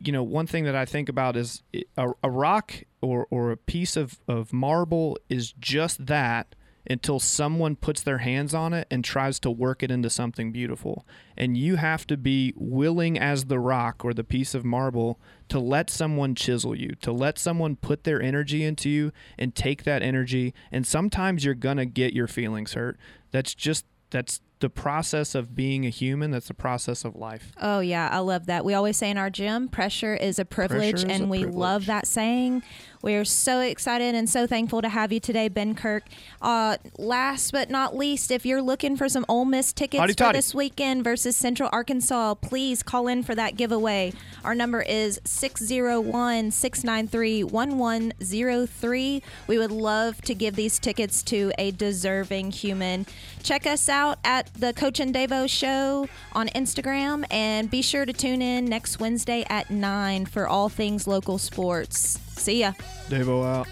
[0.00, 1.62] you know one thing that i think about is
[1.98, 2.72] a, a rock
[3.02, 6.54] or, or a piece of, of marble is just that
[6.88, 11.06] until someone puts their hands on it and tries to work it into something beautiful.
[11.36, 15.18] And you have to be willing as the rock or the piece of marble
[15.48, 19.84] to let someone chisel you to let someone put their energy into you and take
[19.84, 20.54] that energy.
[20.70, 22.98] And sometimes you're gonna get your feelings hurt.
[23.30, 27.80] That's just that's the process of being a human that's the process of life Oh
[27.80, 28.64] yeah, I love that.
[28.64, 31.58] We always say in our gym, pressure is a privilege, is and a we privilege.
[31.58, 32.62] love that saying.
[33.00, 36.02] We are so excited and so thankful to have you today, Ben Kirk.
[36.42, 40.16] Uh, last but not least, if you're looking for some Ole Miss tickets Howdy for
[40.16, 40.38] toddy.
[40.38, 44.12] this weekend versus Central Arkansas, please call in for that giveaway.
[44.42, 49.22] Our number is 601 693 1103.
[49.46, 53.06] We would love to give these tickets to a deserving human.
[53.42, 58.12] Check us out at the Coach and Davo Show on Instagram, and be sure to
[58.12, 62.18] tune in next Wednesday at 9 for all things local sports.
[62.36, 62.72] See ya.
[63.08, 63.68] Davo out.